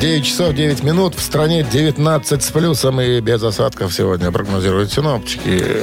9 0.00 0.24
часов 0.24 0.54
9 0.54 0.84
минут. 0.84 1.16
В 1.16 1.20
стране 1.20 1.64
19 1.64 2.42
с 2.42 2.50
плюсом 2.52 3.00
и 3.00 3.20
без 3.20 3.42
осадков 3.42 3.92
сегодня 3.92 4.30
прогнозируют 4.30 4.92
синоптики. 4.92 5.82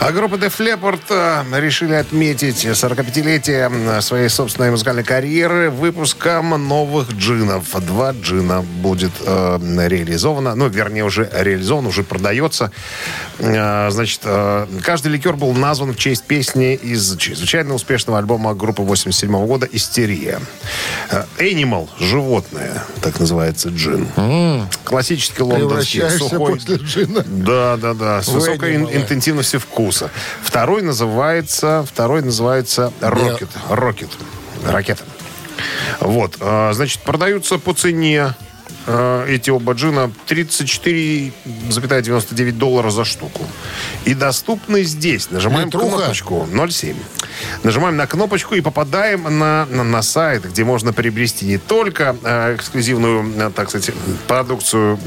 А 0.00 0.10
группа 0.10 0.34
Def 0.34 0.58
Leppard 0.58 1.00
э, 1.08 1.60
решили 1.60 1.94
отметить 1.94 2.66
45-летие 2.66 3.66
м, 3.66 4.02
своей 4.02 4.28
собственной 4.28 4.70
музыкальной 4.70 5.04
карьеры 5.04 5.70
выпуском 5.70 6.50
новых 6.68 7.12
джинов. 7.12 7.64
Два 7.86 8.12
джина 8.12 8.62
будет 8.62 9.12
э, 9.24 9.58
реализовано, 9.88 10.54
ну, 10.54 10.68
вернее, 10.68 11.04
уже 11.04 11.30
реализован, 11.32 11.86
уже 11.86 12.02
продается. 12.02 12.72
Э, 13.38 13.90
значит, 13.90 14.20
э, 14.24 14.66
каждый 14.82 15.12
ликер 15.12 15.36
был 15.36 15.52
назван 15.54 15.92
в 15.92 15.96
честь 15.96 16.24
песни 16.24 16.74
из 16.74 17.16
чрезвычайно 17.16 17.74
успешного 17.74 18.18
альбома 18.18 18.54
группы 18.54 18.82
87 18.82 19.46
года 19.46 19.68
«Истерия». 19.70 20.40
Э, 21.10 21.24
Animal, 21.38 21.88
животное, 21.98 22.84
так 23.00 23.18
называется 23.36 23.68
джин. 23.68 24.08
Классический 24.84 25.42
лондонский, 25.42 26.08
сухой. 26.10 26.54
после 26.54 26.76
джина. 26.76 27.22
Да, 27.26 27.76
да, 27.76 27.92
да. 27.94 28.22
С 28.22 28.28
В 28.28 28.32
высокой 28.34 28.76
ин- 28.76 28.88
интенсивностью 28.90 29.60
вкуса. 29.60 30.10
Второй 30.42 30.82
называется, 30.82 31.84
второй 31.90 32.22
называется 32.22 32.92
Рокет. 33.00 33.48
Рокет. 33.68 34.08
Ракета. 34.64 35.02
Вот. 36.00 36.36
а, 36.40 36.72
Значит, 36.72 37.00
продаются 37.02 37.58
по 37.58 37.72
цене 37.74 38.34
эти 39.28 39.50
оба 39.50 39.72
джина 39.72 40.12
34,99 40.28 42.52
доллара 42.52 42.90
за 42.90 43.04
штуку. 43.04 43.42
И 44.04 44.14
доступны 44.14 44.82
здесь. 44.84 45.30
Нажимаем 45.30 45.66
Литруха? 45.66 45.96
кнопочку 45.96 46.46
0,7. 46.50 46.94
Нажимаем 47.62 47.96
на 47.96 48.06
кнопочку 48.06 48.54
и 48.54 48.60
попадаем 48.60 49.38
на, 49.38 49.66
на, 49.66 49.84
на 49.84 50.02
сайт, 50.02 50.44
где 50.48 50.64
можно 50.64 50.92
приобрести 50.92 51.46
не 51.46 51.58
только 51.58 52.16
э, 52.22 52.54
эксклюзивную, 52.56 53.32
э, 53.36 53.50
так 53.54 53.68
сказать, 53.68 53.90
продукцию 54.26 54.98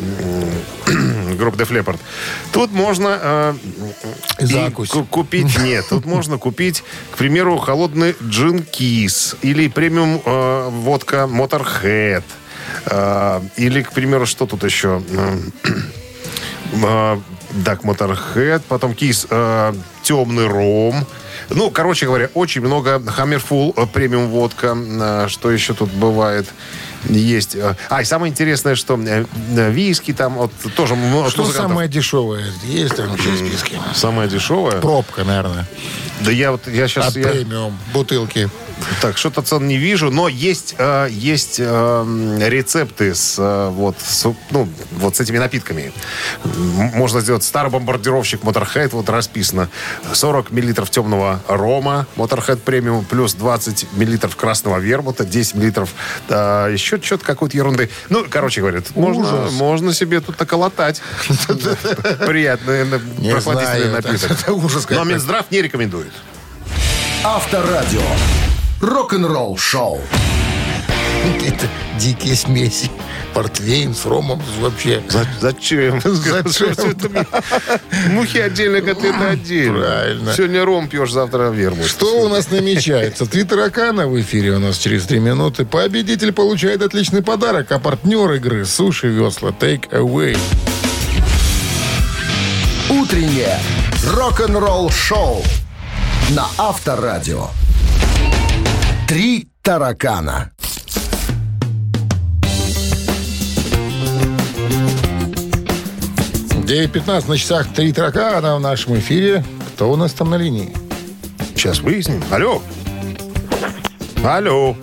м, 0.88 1.36
группы 1.38 1.58
Def 1.58 1.70
Leppard. 1.72 2.00
Тут 2.52 2.72
можно 2.72 3.18
э, 3.22 3.54
и 4.42 4.46
Закусь. 4.46 4.90
купить, 5.10 5.58
нет, 5.64 5.86
тут 5.90 6.06
можно 6.06 6.38
купить, 6.38 6.84
к 7.12 7.18
примеру, 7.18 7.58
холодный 7.58 8.16
джин 8.24 8.64
Кис 8.64 9.36
или 9.42 9.68
премиум 9.68 10.22
э, 10.24 10.70
водка 10.70 11.28
Motorhead. 11.30 12.24
Э, 12.86 13.42
или, 13.58 13.82
к 13.82 13.92
примеру, 13.92 14.26
что 14.26 14.46
тут 14.46 14.64
еще? 14.64 15.02
Так, 17.66 17.82
Motorhead, 17.84 18.62
потом 18.68 18.94
Кис 18.94 19.26
э, 19.30 19.74
темный 20.04 20.46
ром. 20.48 21.04
Ну, 21.50 21.72
короче 21.72 22.06
говоря, 22.06 22.30
очень 22.36 22.62
много 22.62 23.02
Хаммерфул 23.04 23.74
э, 23.76 23.88
премиум 23.88 24.28
водка. 24.28 24.78
Э, 24.78 25.26
Что 25.30 25.50
еще 25.50 25.74
тут 25.74 25.90
бывает? 25.90 26.46
Есть. 27.10 27.56
э, 27.56 27.76
А, 27.90 28.04
и 28.04 28.06
самое 28.06 28.30
интересное, 28.32 28.76
что 28.76 29.00
э, 29.04 29.26
виски 29.72 30.14
там 30.14 30.36
вот, 30.36 30.52
тоже 30.76 30.94
м- 30.94 31.16
от 31.26 31.32
Что 31.32 31.42
музыкантов. 31.42 31.72
самое 31.72 31.90
дешевое? 31.90 32.46
Есть 32.66 32.96
там 32.98 33.16
еще 33.16 33.36
списки? 33.36 33.80
Самое 33.96 34.30
дешевое? 34.30 34.80
Пробка, 34.80 35.24
наверное. 35.24 35.66
Да 36.22 36.30
я 36.32 36.52
вот 36.52 36.68
я 36.68 36.88
сейчас 36.88 37.08
От 37.08 37.14
премиум. 37.16 37.76
Бутылки. 37.94 38.48
Так 39.02 39.18
что-то 39.18 39.42
цен 39.42 39.68
не 39.68 39.78
вижу, 39.78 40.10
но 40.12 40.28
есть 40.28 40.76
э, 40.78 41.08
есть 41.10 41.58
э, 41.60 42.38
рецепты 42.48 43.16
с 43.16 43.36
э, 43.38 43.70
вот 43.70 43.96
с, 44.00 44.26
ну 44.52 44.68
вот 44.92 45.16
с 45.16 45.20
этими 45.20 45.38
напитками. 45.38 45.92
Можно 46.44 47.22
сделать 47.22 47.44
старый 47.44 47.72
бомбардировщик 47.72 48.42
Motorhead, 48.42 48.90
вот 48.92 49.10
расписано 49.10 49.70
40 50.12 50.52
миллилитров 50.52 50.90
темного 50.90 51.42
рома 51.48 52.08
Motorhead 52.16 52.58
премиум 52.58 53.06
плюс 53.06 53.34
20 53.34 53.94
миллилитров 53.94 54.36
красного 54.36 54.78
вермута, 54.78 55.26
10 55.26 55.56
миллилитров 55.56 55.90
э, 56.30 56.70
еще 56.72 57.02
что-то 57.02 57.26
какой-то 57.26 57.58
ерунды. 57.58 57.90
Ну, 58.10 58.26
короче 58.30 58.62
говоря, 58.62 58.82
тут 58.82 58.96
можно, 58.96 59.50
можно 59.52 59.94
себе 59.94 60.20
тут 60.22 60.40
наколотать. 60.40 61.02
Приятный 62.26 62.86
прохладительный 63.32 63.92
напиток. 63.92 64.38
Но. 64.90 65.04
Минздрав 65.04 65.50
не 65.52 65.62
рекомендует. 65.62 66.12
Авторадио. 67.24 68.02
Рок-н-ролл-шоу. 68.82 70.00
Какие-то 71.34 71.66
дикие 72.00 72.36
смеси. 72.36 72.90
Портвейн 73.34 73.94
с 73.94 74.06
ромом 74.06 74.42
вообще. 74.60 75.04
За- 75.10 75.28
Зачем? 75.40 76.00
Зачем? 76.04 76.74
Мухи 78.12 78.38
отдельно, 78.40 78.82
котлеты 78.82 79.24
отдельно. 79.24 79.80
Правильно. 79.80 80.34
Сегодня 80.34 80.66
ром 80.66 80.88
пьешь, 80.88 81.12
завтра 81.12 81.50
вермут. 81.50 81.86
Что 81.88 82.22
у 82.22 82.30
нас 82.30 82.50
намечается? 82.50 83.26
Три 83.26 83.44
таракана 83.44 84.08
в 84.08 84.20
эфире 84.22 84.52
у 84.54 84.60
нас 84.60 84.78
через 84.78 85.04
три 85.06 85.20
минуты. 85.20 85.66
Победитель 85.66 86.32
получает 86.32 86.82
отличный 86.82 87.22
подарок, 87.22 87.72
а 87.72 87.80
партнер 87.80 88.32
игры 88.34 88.66
«Суши 88.66 89.08
Весла» 89.10 89.50
Take 89.52 89.90
Away. 89.92 90.38
Утреннее 92.90 93.60
рок-н-ролл-шоу 94.08 95.44
на 96.32 96.48
Авторадио. 96.58 97.48
Три 99.10 99.48
таракана. 99.64 100.52
Девять 106.64 106.92
пятнадцать 106.92 107.28
на 107.28 107.36
часах 107.36 107.74
три 107.74 107.92
таракана 107.92 108.56
в 108.58 108.60
нашем 108.60 109.00
эфире. 109.00 109.44
Кто 109.74 109.92
у 109.92 109.96
нас 109.96 110.14
там 110.14 110.30
на 110.30 110.36
линии? 110.36 110.72
Сейчас 111.56 111.80
выясним. 111.80 112.24
Алло. 112.30 112.62
Алло. 114.24 114.78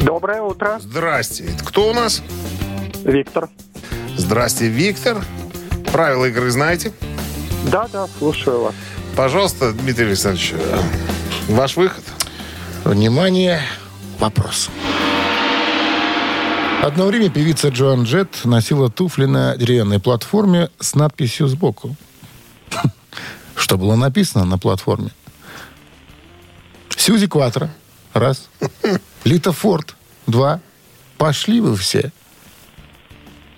Доброе 0.00 0.42
утро, 0.42 0.80
Здрасте. 0.80 1.44
Это 1.44 1.64
кто 1.64 1.90
у 1.90 1.94
нас? 1.94 2.20
Виктор. 3.04 3.48
Здрасте, 4.16 4.66
Виктор. 4.66 5.24
Правила 5.92 6.24
игры 6.24 6.50
знаете? 6.50 6.90
Да, 7.70 7.86
да, 7.92 8.08
слушаю 8.18 8.62
вас. 8.62 8.74
Пожалуйста, 9.14 9.72
Дмитрий 9.72 10.06
Александрович, 10.06 10.52
э, 10.54 10.80
ваш 11.46 11.76
выход. 11.76 12.02
Внимание, 12.84 13.62
вопрос. 14.18 14.68
Одно 16.82 17.06
время 17.06 17.30
певица 17.30 17.68
Джоан 17.68 18.02
Джет 18.02 18.44
носила 18.44 18.90
туфли 18.90 19.26
на 19.26 19.56
деревянной 19.56 20.00
платформе 20.00 20.68
с 20.80 20.96
надписью 20.96 21.46
сбоку. 21.46 21.94
Что 23.56 23.78
было 23.78 23.94
написано 23.94 24.44
на 24.44 24.58
платформе? 24.58 25.10
Сьюзи 26.96 27.28
Кватро. 27.28 27.70
Раз. 28.14 28.48
Лита 29.24 29.52
Форд. 29.52 29.94
Два. 30.26 30.60
Пошли 31.18 31.60
вы 31.60 31.76
все. 31.76 32.10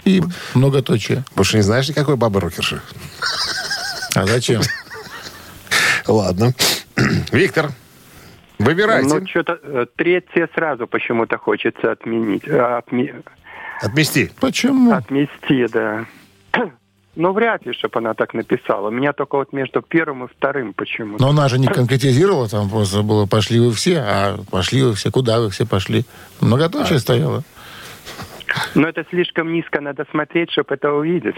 И 0.05 0.22
многоточие. 0.53 1.25
Больше 1.35 1.57
не 1.57 1.62
знаешь 1.62 1.89
никакой 1.89 2.16
бабы 2.16 2.41
рокерши? 2.41 2.83
А 4.14 4.27
зачем? 4.27 4.61
Ладно. 6.07 6.55
Виктор, 7.33 7.72
выбирайте. 8.59 9.09
Ну, 9.15 9.27
что-то 9.27 9.87
третье 9.97 10.49
сразу 10.55 10.87
почему-то 10.87 11.39
хочется 11.39 11.93
отменить. 11.93 12.47
э, 12.47 12.57
отме- 12.81 13.25
Отмести. 13.83 14.31
Почему? 14.41 14.93
Отмести, 14.93 15.67
да. 15.73 16.05
Ну, 17.17 17.33
вряд 17.33 17.65
ли, 17.65 17.73
чтобы 17.73 18.01
она 18.01 18.13
так 18.15 18.35
написала. 18.35 18.89
У 18.89 18.91
меня 18.91 19.13
только 19.13 19.37
вот 19.37 19.53
между 19.53 19.83
первым 19.83 20.25
и 20.25 20.27
вторым 20.29 20.73
почему-то. 20.75 21.23
Но 21.23 21.31
она 21.31 21.49
же 21.49 21.61
не 21.61 21.67
конкретизировала, 21.69 22.49
там 22.49 22.69
просто 22.69 23.03
было 23.03 23.27
«пошли 23.27 23.61
вы 23.61 23.71
все», 23.73 23.99
а 24.01 24.39
«пошли 24.51 24.83
вы 24.83 24.95
все», 24.95 25.13
куда 25.13 25.39
вы 25.39 25.51
все 25.51 25.65
пошли? 25.65 26.05
Многоточие 26.41 26.99
стояло. 26.99 27.45
Но 28.75 28.89
это 28.89 29.05
слишком 29.11 29.53
низко 29.53 29.81
надо 29.81 30.07
смотреть, 30.11 30.51
чтобы 30.51 30.75
это 30.75 30.91
увидеть. 30.91 31.37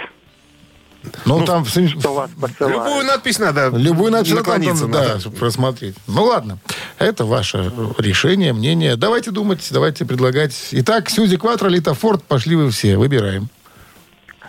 Ну, 1.27 1.45
там 1.45 1.63
в 1.65 1.71
сем- 1.71 1.89
Что 1.89 2.15
вас. 2.15 2.31
Любую 2.59 3.05
надпись 3.05 3.39
надо 3.39 3.69
любую 3.77 4.11
начал 4.11 4.37
наклониться. 4.37 4.87
да, 4.89 5.01
надо. 5.09 5.21
чтобы 5.21 5.37
просмотреть. 5.37 5.95
Ну, 6.09 6.25
ладно. 6.25 6.59
Это 6.99 7.25
ваше 7.27 7.71
решение, 7.99 8.53
мнение. 8.53 8.97
Давайте 8.97 9.31
думать, 9.31 9.67
давайте 9.71 10.05
предлагать. 10.07 10.69
Итак, 10.73 11.11
Сьюзи 11.11 11.37
Кватро, 11.37 11.69
Лита 11.69 11.93
Форд, 11.95 12.23
пошли 12.25 12.57
вы 12.57 12.71
все, 12.71 12.97
выбираем. 12.97 13.49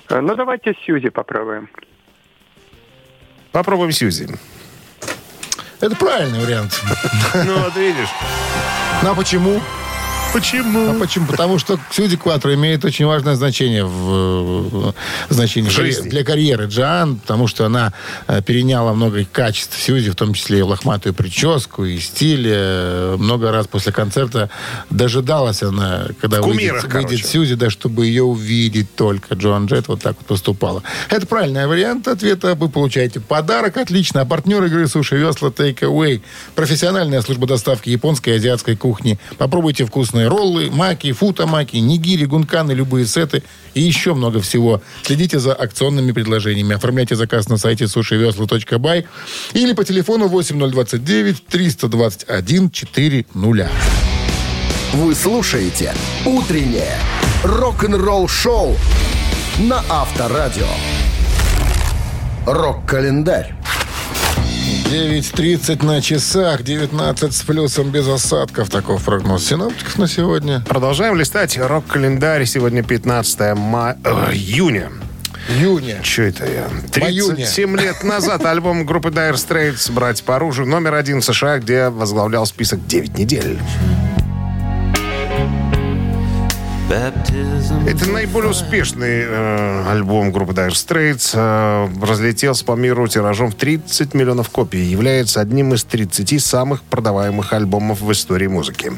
Э, 0.10 0.22
Ну, 0.22 0.36
давайте 0.36 0.74
Сьюзи 0.86 1.10
попробуем. 1.10 1.70
Попробуем 3.52 3.92
Сьюзи. 3.92 4.30
Это 5.82 5.96
правильный 5.96 6.40
вариант. 6.40 6.82
Ну, 7.46 7.60
вот 7.60 7.76
видишь. 7.76 8.10
Ну, 9.04 9.12
а 9.12 9.16
почему? 9.16 9.62
Почему? 10.38 10.92
А 10.92 10.94
почему? 10.94 11.26
Потому 11.26 11.58
что 11.58 11.80
Сьюзи 11.90 12.16
Кватро 12.18 12.54
имеет 12.54 12.86
очень 12.86 13.08
важное 13.08 13.34
значение 13.34 13.84
в, 13.84 14.90
э, 14.90 15.34
значении 15.34 15.68
В 15.68 15.72
жизни. 15.72 16.10
для 16.10 16.24
карьеры 16.24 16.66
Джоан, 16.68 17.16
потому 17.18 17.48
что 17.48 17.66
она 17.66 17.92
э, 18.28 18.44
переняла 18.44 18.94
много 18.94 19.26
качеств 19.26 19.82
Сьюзи, 19.82 20.12
в 20.12 20.16
том 20.16 20.36
числе 20.36 20.60
и 20.60 20.62
лохматую 20.62 21.16
прическу, 21.16 21.86
и 21.86 21.98
стиль. 21.98 22.46
Э, 22.48 23.16
Много 23.18 23.52
раз 23.52 23.66
после 23.66 23.92
концерта 23.92 24.52
дожидалась 24.92 25.64
она, 25.64 26.08
когда 26.22 26.42
В 26.42 26.46
выйдет, 26.46 26.60
кумирах, 26.60 26.84
выйдет 26.84 27.08
короче. 27.10 27.24
Сьюзи, 27.24 27.56
да, 27.56 27.72
чтобы 27.72 28.06
ее 28.06 28.22
увидеть 28.24 28.96
только. 28.96 29.34
Джоан 29.34 29.66
Джет 29.66 29.88
вот 29.88 30.02
так 30.04 30.18
вот 30.18 30.28
поступала. 30.28 30.84
Это 31.10 31.26
правильный 31.26 31.66
вариант 31.66 32.08
ответа. 32.08 32.54
Вы 32.54 32.70
получаете 32.70 33.20
подарок. 33.22 33.78
Отлично. 33.78 34.22
А 34.22 34.26
партнер 34.26 34.64
игры 34.66 34.88
Суши 34.88 35.18
Весла 35.18 35.50
Take 35.50 35.80
Away. 35.80 36.22
Профессиональная 36.54 37.22
служба 37.22 37.48
доставки 37.48 37.90
японской 37.90 38.30
и 38.30 38.34
азиатской 38.34 38.76
кухни. 38.76 39.18
Попробуйте 39.40 39.84
вкусные 40.28 40.30
роллы, 40.30 40.72
маки, 40.72 41.12
футамаки, 41.12 41.78
нигири, 41.78 42.26
гунканы, 42.26 42.74
любые 42.74 43.06
сеты 43.06 43.44
и 43.74 43.82
еще 43.82 44.14
много 44.14 44.42
всего. 44.42 44.82
Следите 45.04 45.40
за 45.40 45.54
акционными 45.54 46.12
предложениями. 46.12 46.76
Оформляйте 46.76 47.16
заказ 47.16 47.50
на 47.50 47.58
сайте 47.58 47.88
сушивесла.бай 47.88 49.06
или 49.54 49.74
по 49.74 49.84
телефону 49.84 50.28
8029 50.28 51.46
321 51.48 52.72
400. 52.72 53.70
Вы 54.94 55.16
слушаете 55.16 55.94
«Утреннее 56.26 56.98
рок-н-ролл-шоу» 57.44 58.78
на 59.60 59.84
Авторадио. 59.90 60.68
Рок-календарь. 62.46 63.54
9.30 64.90 65.84
на 65.86 66.02
часах, 66.02 66.64
19 66.64 67.34
с 67.36 67.42
плюсом 67.42 67.90
без 67.92 68.08
осадков. 68.08 68.70
Таков 68.70 69.04
прогноз 69.04 69.46
синоптиков 69.46 69.98
на 69.98 70.08
сегодня. 70.08 70.62
Продолжаем 70.68 71.18
листать 71.18 71.58
рок-календарь. 71.58 72.46
Сегодня 72.46 72.84
15 72.84 73.54
ма- 73.56 73.98
э, 74.06 74.32
июня. 74.34 74.90
Июня. 75.50 76.00
Че 76.04 76.24
это 76.30 76.46
я? 76.46 76.68
Июне. 77.06 77.36
37 77.36 77.76
лет 77.78 78.04
назад 78.04 78.46
альбом 78.46 78.86
группы 78.86 79.10
Dire 79.10 79.34
Straits 79.36 79.92
«Брать 79.92 80.24
по 80.24 80.38
оружию» 80.38 80.68
номер 80.68 80.94
один 80.94 81.20
в 81.20 81.26
США, 81.26 81.60
где 81.60 81.90
возглавлял 81.90 82.46
список 82.46 82.86
9 82.88 83.18
недель. 83.18 83.60
Это 87.86 88.10
наиболее 88.10 88.52
успешный 88.52 89.26
э, 89.28 89.90
альбом 89.90 90.32
группы 90.32 90.54
Dire 90.54 90.70
Straits. 90.70 91.32
Э, 91.34 91.90
разлетелся 92.02 92.64
по 92.64 92.78
миру 92.78 93.10
тиражом 93.10 93.52
в 93.52 93.56
30 93.56 94.14
миллионов 94.14 94.50
копий. 94.50 94.80
Является 94.80 95.42
одним 95.42 95.74
из 95.74 95.84
30 95.84 96.42
самых 96.42 96.84
продаваемых 96.84 97.52
альбомов 97.52 98.00
в 98.00 98.10
истории 98.14 98.48
музыки. 98.48 98.94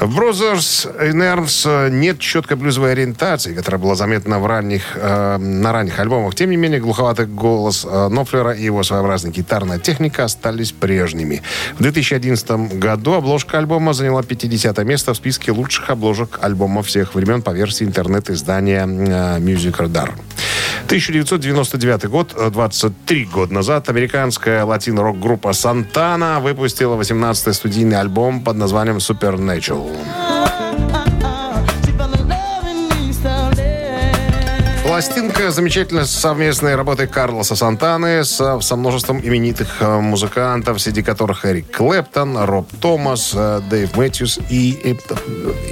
В 0.00 0.18
Brothers 0.18 0.88
in 1.00 1.20
Arms 1.20 1.62
э, 1.64 1.90
нет 1.90 2.18
четкой 2.18 2.56
блюзовой 2.56 2.90
ориентации, 2.90 3.54
которая 3.54 3.80
была 3.80 3.94
заметна 3.94 4.40
в 4.40 4.46
ранних, 4.46 4.96
э, 4.96 5.36
на 5.36 5.72
ранних 5.72 6.00
альбомах. 6.00 6.34
Тем 6.34 6.50
не 6.50 6.56
менее, 6.56 6.80
глуховатый 6.80 7.26
голос 7.26 7.86
э, 7.88 8.08
Нофлера 8.08 8.50
и 8.50 8.64
его 8.64 8.82
своеобразная 8.82 9.30
гитарная 9.30 9.78
техника 9.78 10.24
остались 10.24 10.72
прежними. 10.72 11.42
В 11.78 11.82
2011 11.82 12.78
году 12.80 13.12
обложка 13.12 13.58
альбома 13.58 13.92
заняла 13.92 14.24
50 14.24 14.76
место 14.84 15.14
в 15.14 15.16
списке 15.16 15.52
лучших 15.52 15.88
обложек 15.88 16.40
альбома 16.42 16.82
всех 16.82 17.11
времен 17.14 17.42
по 17.42 17.50
версии 17.50 17.84
интернет-издания 17.84 18.82
э, 18.84 19.38
Music 19.38 19.76
Radar. 19.76 20.10
1999 20.86 22.08
год, 22.08 22.34
э, 22.36 22.50
23 22.50 23.24
года 23.24 23.54
назад, 23.54 23.88
американская 23.88 24.64
латино-рок-группа 24.64 25.52
Сантана 25.52 26.40
выпустила 26.40 26.96
18-й 26.96 27.54
студийный 27.54 27.98
альбом 27.98 28.40
под 28.42 28.56
названием 28.56 28.98
Supernatural. 28.98 29.90
Пластинка 34.92 35.50
замечательно 35.50 36.04
совместной 36.04 36.74
работы 36.74 37.06
Карлоса 37.06 37.56
Сантаны 37.56 38.24
со, 38.24 38.60
со 38.60 38.76
множеством 38.76 39.20
именитых 39.20 39.80
э, 39.80 40.00
музыкантов, 40.00 40.82
среди 40.82 41.02
которых 41.02 41.46
Эрик 41.46 41.70
Клэптон, 41.74 42.36
Роб 42.44 42.68
Томас, 42.78 43.32
э, 43.34 43.62
Дэйв 43.70 43.96
Мэтьюс 43.96 44.38
и, 44.50 44.78
э, 44.84 44.94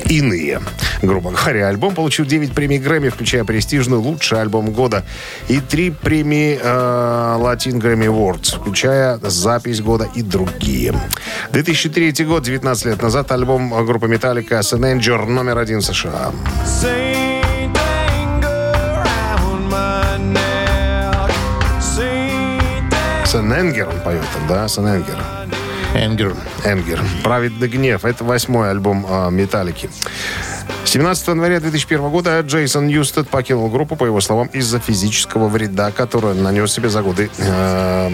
иные. 0.07 0.63
Грубо 1.03 1.33
говоря, 1.33 1.69
альбом 1.69 1.95
получил 1.95 2.25
9 2.25 2.55
премий 2.55 2.79
Грэмми, 2.79 3.11
включая 3.11 3.45
престижную 3.45 4.01
«Лучший 4.01 4.41
альбом 4.41 4.71
года» 4.71 5.05
и 5.49 5.61
3 5.61 5.91
премии 5.91 6.59
э, 6.59 6.67
Latin 6.67 7.79
Grammy 7.79 8.07
Awards, 8.07 8.59
включая 8.59 9.19
«Запись 9.19 9.83
года» 9.83 10.09
и 10.15 10.23
другие. 10.23 10.95
2003 11.53 12.25
год, 12.25 12.45
19 12.45 12.87
лет 12.87 13.03
назад, 13.03 13.31
альбом 13.33 13.85
группы 13.85 14.07
Metallica 14.07 14.63
«Сененджер» 14.63 15.27
номер 15.27 15.59
один 15.59 15.81
в 15.81 15.85
США. 23.31 23.43
Сененгер 23.43 23.89
он 23.89 24.01
поет 24.01 24.25
там, 24.35 24.47
да? 24.49 24.69
Сененгер. 24.69 25.17
Энгер. 25.95 26.35
Anger. 26.65 27.01
«Праведный 27.23 27.69
гнев». 27.69 28.05
Это 28.05 28.25
восьмой 28.25 28.71
альбом 28.71 29.07
э, 29.09 29.31
«Металлики». 29.31 29.91
17 30.91 31.29
января 31.29 31.61
2001 31.61 32.11
года 32.11 32.41
Джейсон 32.41 32.89
Ньюстед 32.89 33.29
покинул 33.29 33.69
группу, 33.69 33.95
по 33.95 34.07
его 34.07 34.21
словам, 34.21 34.49
из-за 34.49 34.81
физического 34.81 35.47
вреда, 35.47 35.93
который 35.93 36.33
он 36.33 36.43
нанес 36.43 36.69
себе 36.73 36.89
за 36.89 37.01
годы 37.03 37.31
э, 37.39 38.11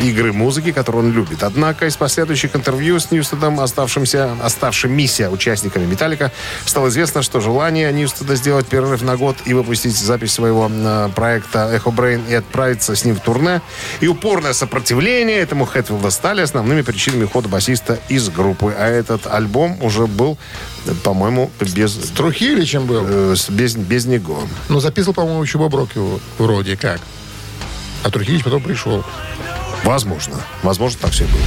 игры 0.00 0.32
музыки, 0.32 0.70
которую 0.70 1.06
он 1.06 1.12
любит. 1.12 1.42
Однако 1.42 1.86
из 1.86 1.96
последующих 1.96 2.54
интервью 2.54 3.00
с 3.00 3.10
Ньюстедом, 3.10 3.58
оставшимся, 3.58 4.36
оставшимися 4.40 5.28
участниками 5.28 5.86
«Металлика», 5.86 6.30
стало 6.64 6.86
известно, 6.86 7.20
что 7.22 7.40
желание 7.40 7.92
Ньюстеда 7.92 8.36
сделать 8.36 8.68
перерыв 8.68 9.02
на 9.02 9.16
год 9.16 9.36
и 9.44 9.52
выпустить 9.52 9.96
запись 9.96 10.34
своего 10.34 10.70
э, 10.72 11.08
проекта 11.16 11.68
«Echobrain» 11.72 12.22
и 12.28 12.34
отправиться 12.34 12.94
с 12.94 13.04
ним 13.04 13.16
в 13.16 13.20
турне, 13.22 13.60
и 14.00 14.06
упорное 14.06 14.52
сопротивление 14.52 15.38
этому 15.38 15.64
Хэтфилда 15.64 16.10
стали 16.10 16.42
основными 16.42 16.82
причинами 16.82 17.24
ухода 17.24 17.48
басиста 17.48 17.98
из 18.08 18.28
группы. 18.28 18.72
А 18.78 18.86
этот 18.86 19.26
альбом 19.26 19.82
уже 19.82 20.06
был, 20.06 20.38
э, 20.86 20.92
по-моему, 21.02 21.50
без 21.58 22.03
С 22.04 22.08
Трухиличем 22.10 22.86
был. 22.86 23.04
Э, 23.08 23.34
с- 23.36 23.48
без, 23.48 23.74
без 23.76 24.04
него. 24.06 24.42
Ну, 24.68 24.80
записывал, 24.80 25.14
по-моему, 25.14 25.42
еще 25.42 25.58
Боброк 25.58 25.94
его 25.94 26.20
вроде 26.38 26.76
как. 26.76 27.00
А 28.02 28.10
Трухилич 28.10 28.44
потом 28.44 28.62
пришел. 28.62 29.04
Возможно. 29.84 30.36
Возможно, 30.62 30.98
так 31.02 31.12
все 31.12 31.24
и 31.24 31.26
было. 31.28 31.42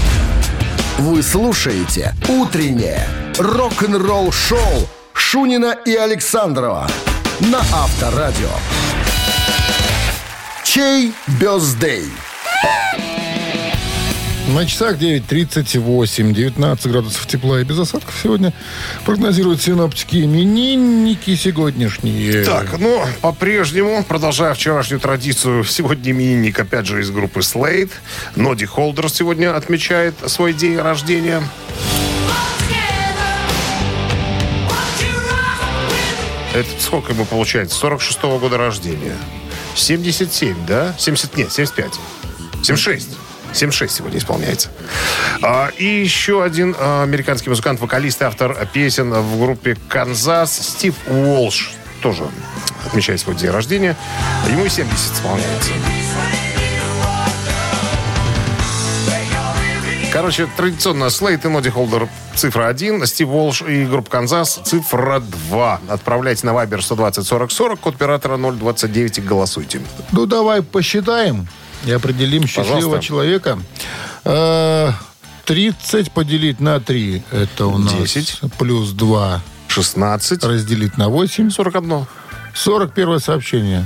Вы 1.12 1.22
слушаете 1.22 2.16
«Утреннее 2.28 3.08
рок-н-ролл-шоу» 3.38 4.90
Шунина 5.14 5.76
и 5.86 5.94
Александрова 5.96 6.88
на 7.40 7.60
Авторадио. 7.60 8.50
Чей 10.64 11.14
бездей? 11.40 12.06
На 14.48 14.66
часах 14.66 14.96
9.38, 14.96 16.32
19 16.32 16.88
градусов 16.88 17.28
тепла 17.28 17.60
и 17.60 17.66
без 17.66 17.80
осадков 17.80 18.18
сегодня 18.24 18.54
прогнозируют 19.04 19.62
синоптики 19.62 20.24
именинники 20.24 21.36
сегодняшние. 21.36 22.46
Так, 22.46 22.80
ну, 22.80 23.04
по-прежнему, 23.20 24.06
продолжая 24.06 24.54
вчерашнюю 24.54 25.02
традицию, 25.02 25.66
сегодня 25.66 26.12
именинник, 26.12 26.58
опять 26.58 26.86
же, 26.86 27.02
из 27.02 27.12
группы 27.12 27.42
Slade. 27.42 27.92
Ноди 28.38 28.66
Холдер 28.66 29.10
сегодня 29.10 29.54
отмечает 29.54 30.16
свой 30.28 30.54
день 30.54 30.78
рождения. 30.78 31.44
Это 36.54 36.70
сколько 36.80 37.12
ему 37.12 37.26
получается? 37.26 37.86
46-го 37.86 38.40
года 38.40 38.58
рождения. 38.58 39.18
77, 39.76 40.66
да? 40.66 40.96
70, 40.98 41.36
нет, 41.36 41.52
75. 41.52 41.92
76. 42.64 43.10
76 43.54 43.96
сегодня 43.96 44.20
исполняется. 44.20 44.70
А, 45.42 45.70
и 45.78 45.86
еще 45.86 46.44
один 46.44 46.76
а, 46.78 47.04
американский 47.04 47.50
музыкант, 47.50 47.80
вокалист 47.80 48.22
и 48.22 48.26
автор 48.26 48.68
песен 48.74 49.14
в 49.14 49.40
группе 49.40 49.78
«Канзас» 49.88 50.54
Стив 50.54 50.96
Уолш. 51.08 51.74
Тоже 52.02 52.24
отмечает 52.86 53.20
свой 53.20 53.36
день 53.36 53.50
рождения. 53.50 53.96
Ему 54.50 54.66
и 54.66 54.70
70 54.70 55.14
исполняется. 55.14 55.72
Короче, 60.18 60.48
традиционно 60.58 61.10
Слейт 61.12 61.46
и 61.46 61.48
Ноди 61.48 61.70
Холдер 61.70 62.08
цифра 62.34 62.68
1, 62.70 63.06
Стив 63.06 63.28
Волш 63.28 63.62
и 63.62 63.86
группа 63.86 64.10
Канзас 64.10 64.60
цифра 64.64 65.20
2. 65.20 65.82
Отправляйте 65.90 66.46
на 66.48 66.52
Viber 66.52 66.82
120 66.82 67.28
40 67.28 67.52
40, 67.52 67.80
код 67.80 67.96
оператора 67.96 68.38
029 68.38 69.18
и 69.18 69.22
голосуйте. 69.22 69.82
Ну, 70.12 70.26
давай 70.26 70.64
посчитаем 70.64 71.48
и 71.86 71.92
определим 71.92 72.48
счастливого 72.48 72.76
Пожалуйста. 72.76 73.06
человека. 73.06 73.60
Э, 74.26 74.92
30 75.46 76.12
поделить 76.12 76.60
на 76.60 76.80
3, 76.80 77.24
это 77.32 77.68
у 77.68 77.78
нас 77.78 77.94
10. 77.94 78.42
плюс 78.58 78.92
2 78.92 79.42
16, 79.68 80.44
разделить 80.44 80.98
на 80.98 81.10
8. 81.10 81.50
41. 81.52 82.06
41 82.54 83.20
сообщение. 83.20 83.86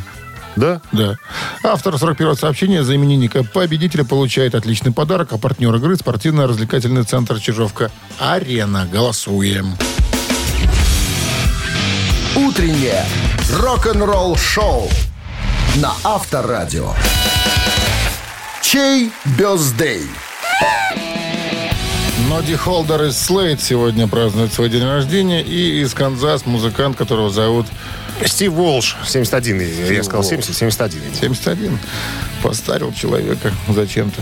Да? 0.56 0.82
Да. 0.92 1.18
Автор 1.64 1.98
41 1.98 2.36
сообщения 2.36 2.84
за 2.84 2.96
именинника 2.96 3.44
победителя 3.44 4.04
получает 4.04 4.56
отличный 4.56 4.92
подарок, 4.92 5.30
а 5.32 5.38
партнер 5.38 5.74
игры 5.76 5.96
спортивно-развлекательный 5.96 7.04
центр 7.04 7.40
Чижовка-Арена. 7.40 8.88
Голосуем. 8.92 9.78
Утреннее 12.36 13.06
рок-н-ролл-шоу 13.60 14.90
на 15.78 15.94
Авторадио. 16.04 16.94
Чей 18.72 19.12
birthday? 19.38 20.08
Ноди 22.30 22.56
Холдер 22.56 23.04
из 23.04 23.18
Слейд 23.18 23.62
сегодня 23.62 24.08
празднует 24.08 24.54
свой 24.54 24.70
день 24.70 24.86
рождения. 24.86 25.42
И 25.42 25.82
из 25.82 25.94
Kansas 25.94 26.46
музыкант, 26.46 26.96
которого 26.96 27.30
зовут 27.30 27.66
Стив 28.26 28.54
Волш, 28.54 28.96
71. 29.06 29.94
я 29.94 30.04
сказал 30.04 30.24
70, 30.24 30.56
71. 30.56 31.14
71. 31.20 31.80
Постарил 32.42 32.94
человека 32.94 33.52
зачем-то. 33.68 34.22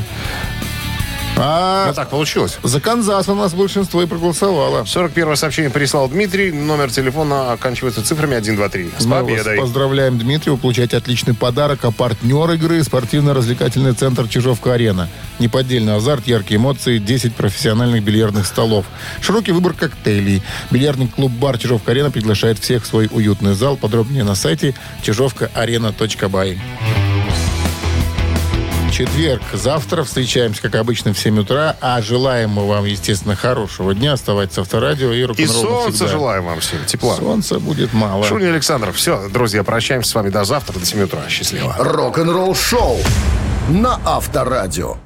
А 1.42 1.88
Ну 1.88 1.94
так 1.94 2.10
получилось. 2.10 2.58
за 2.64 2.82
Kansas 2.82 3.30
у 3.30 3.36
нас 3.36 3.54
большинство 3.54 4.02
и 4.04 4.06
проголосовало. 4.06 4.84
41 4.84 5.36
сообщение 5.38 5.72
прислал 5.72 6.10
Дмитрий. 6.10 6.52
Номер 6.52 6.92
телефона 6.92 7.54
оканчивается 7.54 8.04
цифрами 8.04 8.38
123. 8.40 8.92
С 9.00 9.06
Мы 9.06 9.22
вас 9.22 9.26
победой. 9.26 9.58
поздравляем, 9.58 10.20
Дмитрий. 10.20 10.52
Вы 10.52 10.58
получаете 10.58 10.98
отличный 10.98 11.34
подарок. 11.34 11.80
А 11.84 11.92
партнер 11.92 12.52
игры– 12.52 12.84
спортивно-развлекательный 12.84 13.94
центр 13.94 14.28
«Чижовка-арена». 14.28 15.08
Неподдельный 15.40 15.96
азарт, 15.96 16.28
яркие 16.28 16.58
эмоции, 16.60 16.98
10 16.98 17.34
профессиональных 17.36 18.04
бильярдных 18.04 18.46
столов. 18.46 18.86
Широкий 19.22 19.54
выбор 19.54 19.74
коктейлей. 19.74 20.44
Бильярдный 20.72 21.08
клуб-бар 21.08 21.58
«Чижовка-арена» 21.58 22.12
приглашает 22.12 22.60
всех 22.60 22.84
в 22.84 22.88
свой 22.88 23.08
уютный 23.12 23.54
зал. 23.54 23.78
Подробнее 23.78 24.26
на 24.26 24.36
сайте 24.36 24.76
чижовкаарена.бай. 25.04 26.60
Четверг. 28.92 29.42
Завтра 29.54 30.04
встречаемся, 30.04 30.62
как 30.62 30.76
обычно, 30.76 31.14
в 31.14 31.20
7 31.20 31.40
утра. 31.40 31.76
А 31.82 32.02
желаем 32.02 32.50
мы 32.52 32.68
вам, 32.68 32.86
естественно, 32.86 33.36
хорошего 33.36 33.94
дня. 33.94 34.14
Оставайтесь 34.14 34.56
с 34.56 34.58
авторадио 34.60 35.12
и 35.14 35.20
И 35.20 35.24
рок-н-ролл 35.24 35.54
солнца 35.54 35.88
навсегда. 35.90 36.08
желаем 36.12 36.46
вам 36.46 36.60
всем. 36.60 36.80
Тепла. 36.86 37.16
Солнца 37.16 37.60
будет 37.60 37.94
мало. 37.94 38.26
Шуня 38.26 38.48
Александров. 38.50 38.96
Все, 38.96 39.30
друзья, 39.30 39.64
прощаемся 39.64 40.10
с 40.12 40.16
вами 40.16 40.30
до 40.30 40.44
завтра, 40.44 40.78
до 40.80 40.86
7 40.86 41.04
утра. 41.04 41.22
Счастливо. 41.30 41.76
Рок-н-ролл-шоу 41.78 42.98
на 43.70 44.00
Авторадио. 44.06 44.98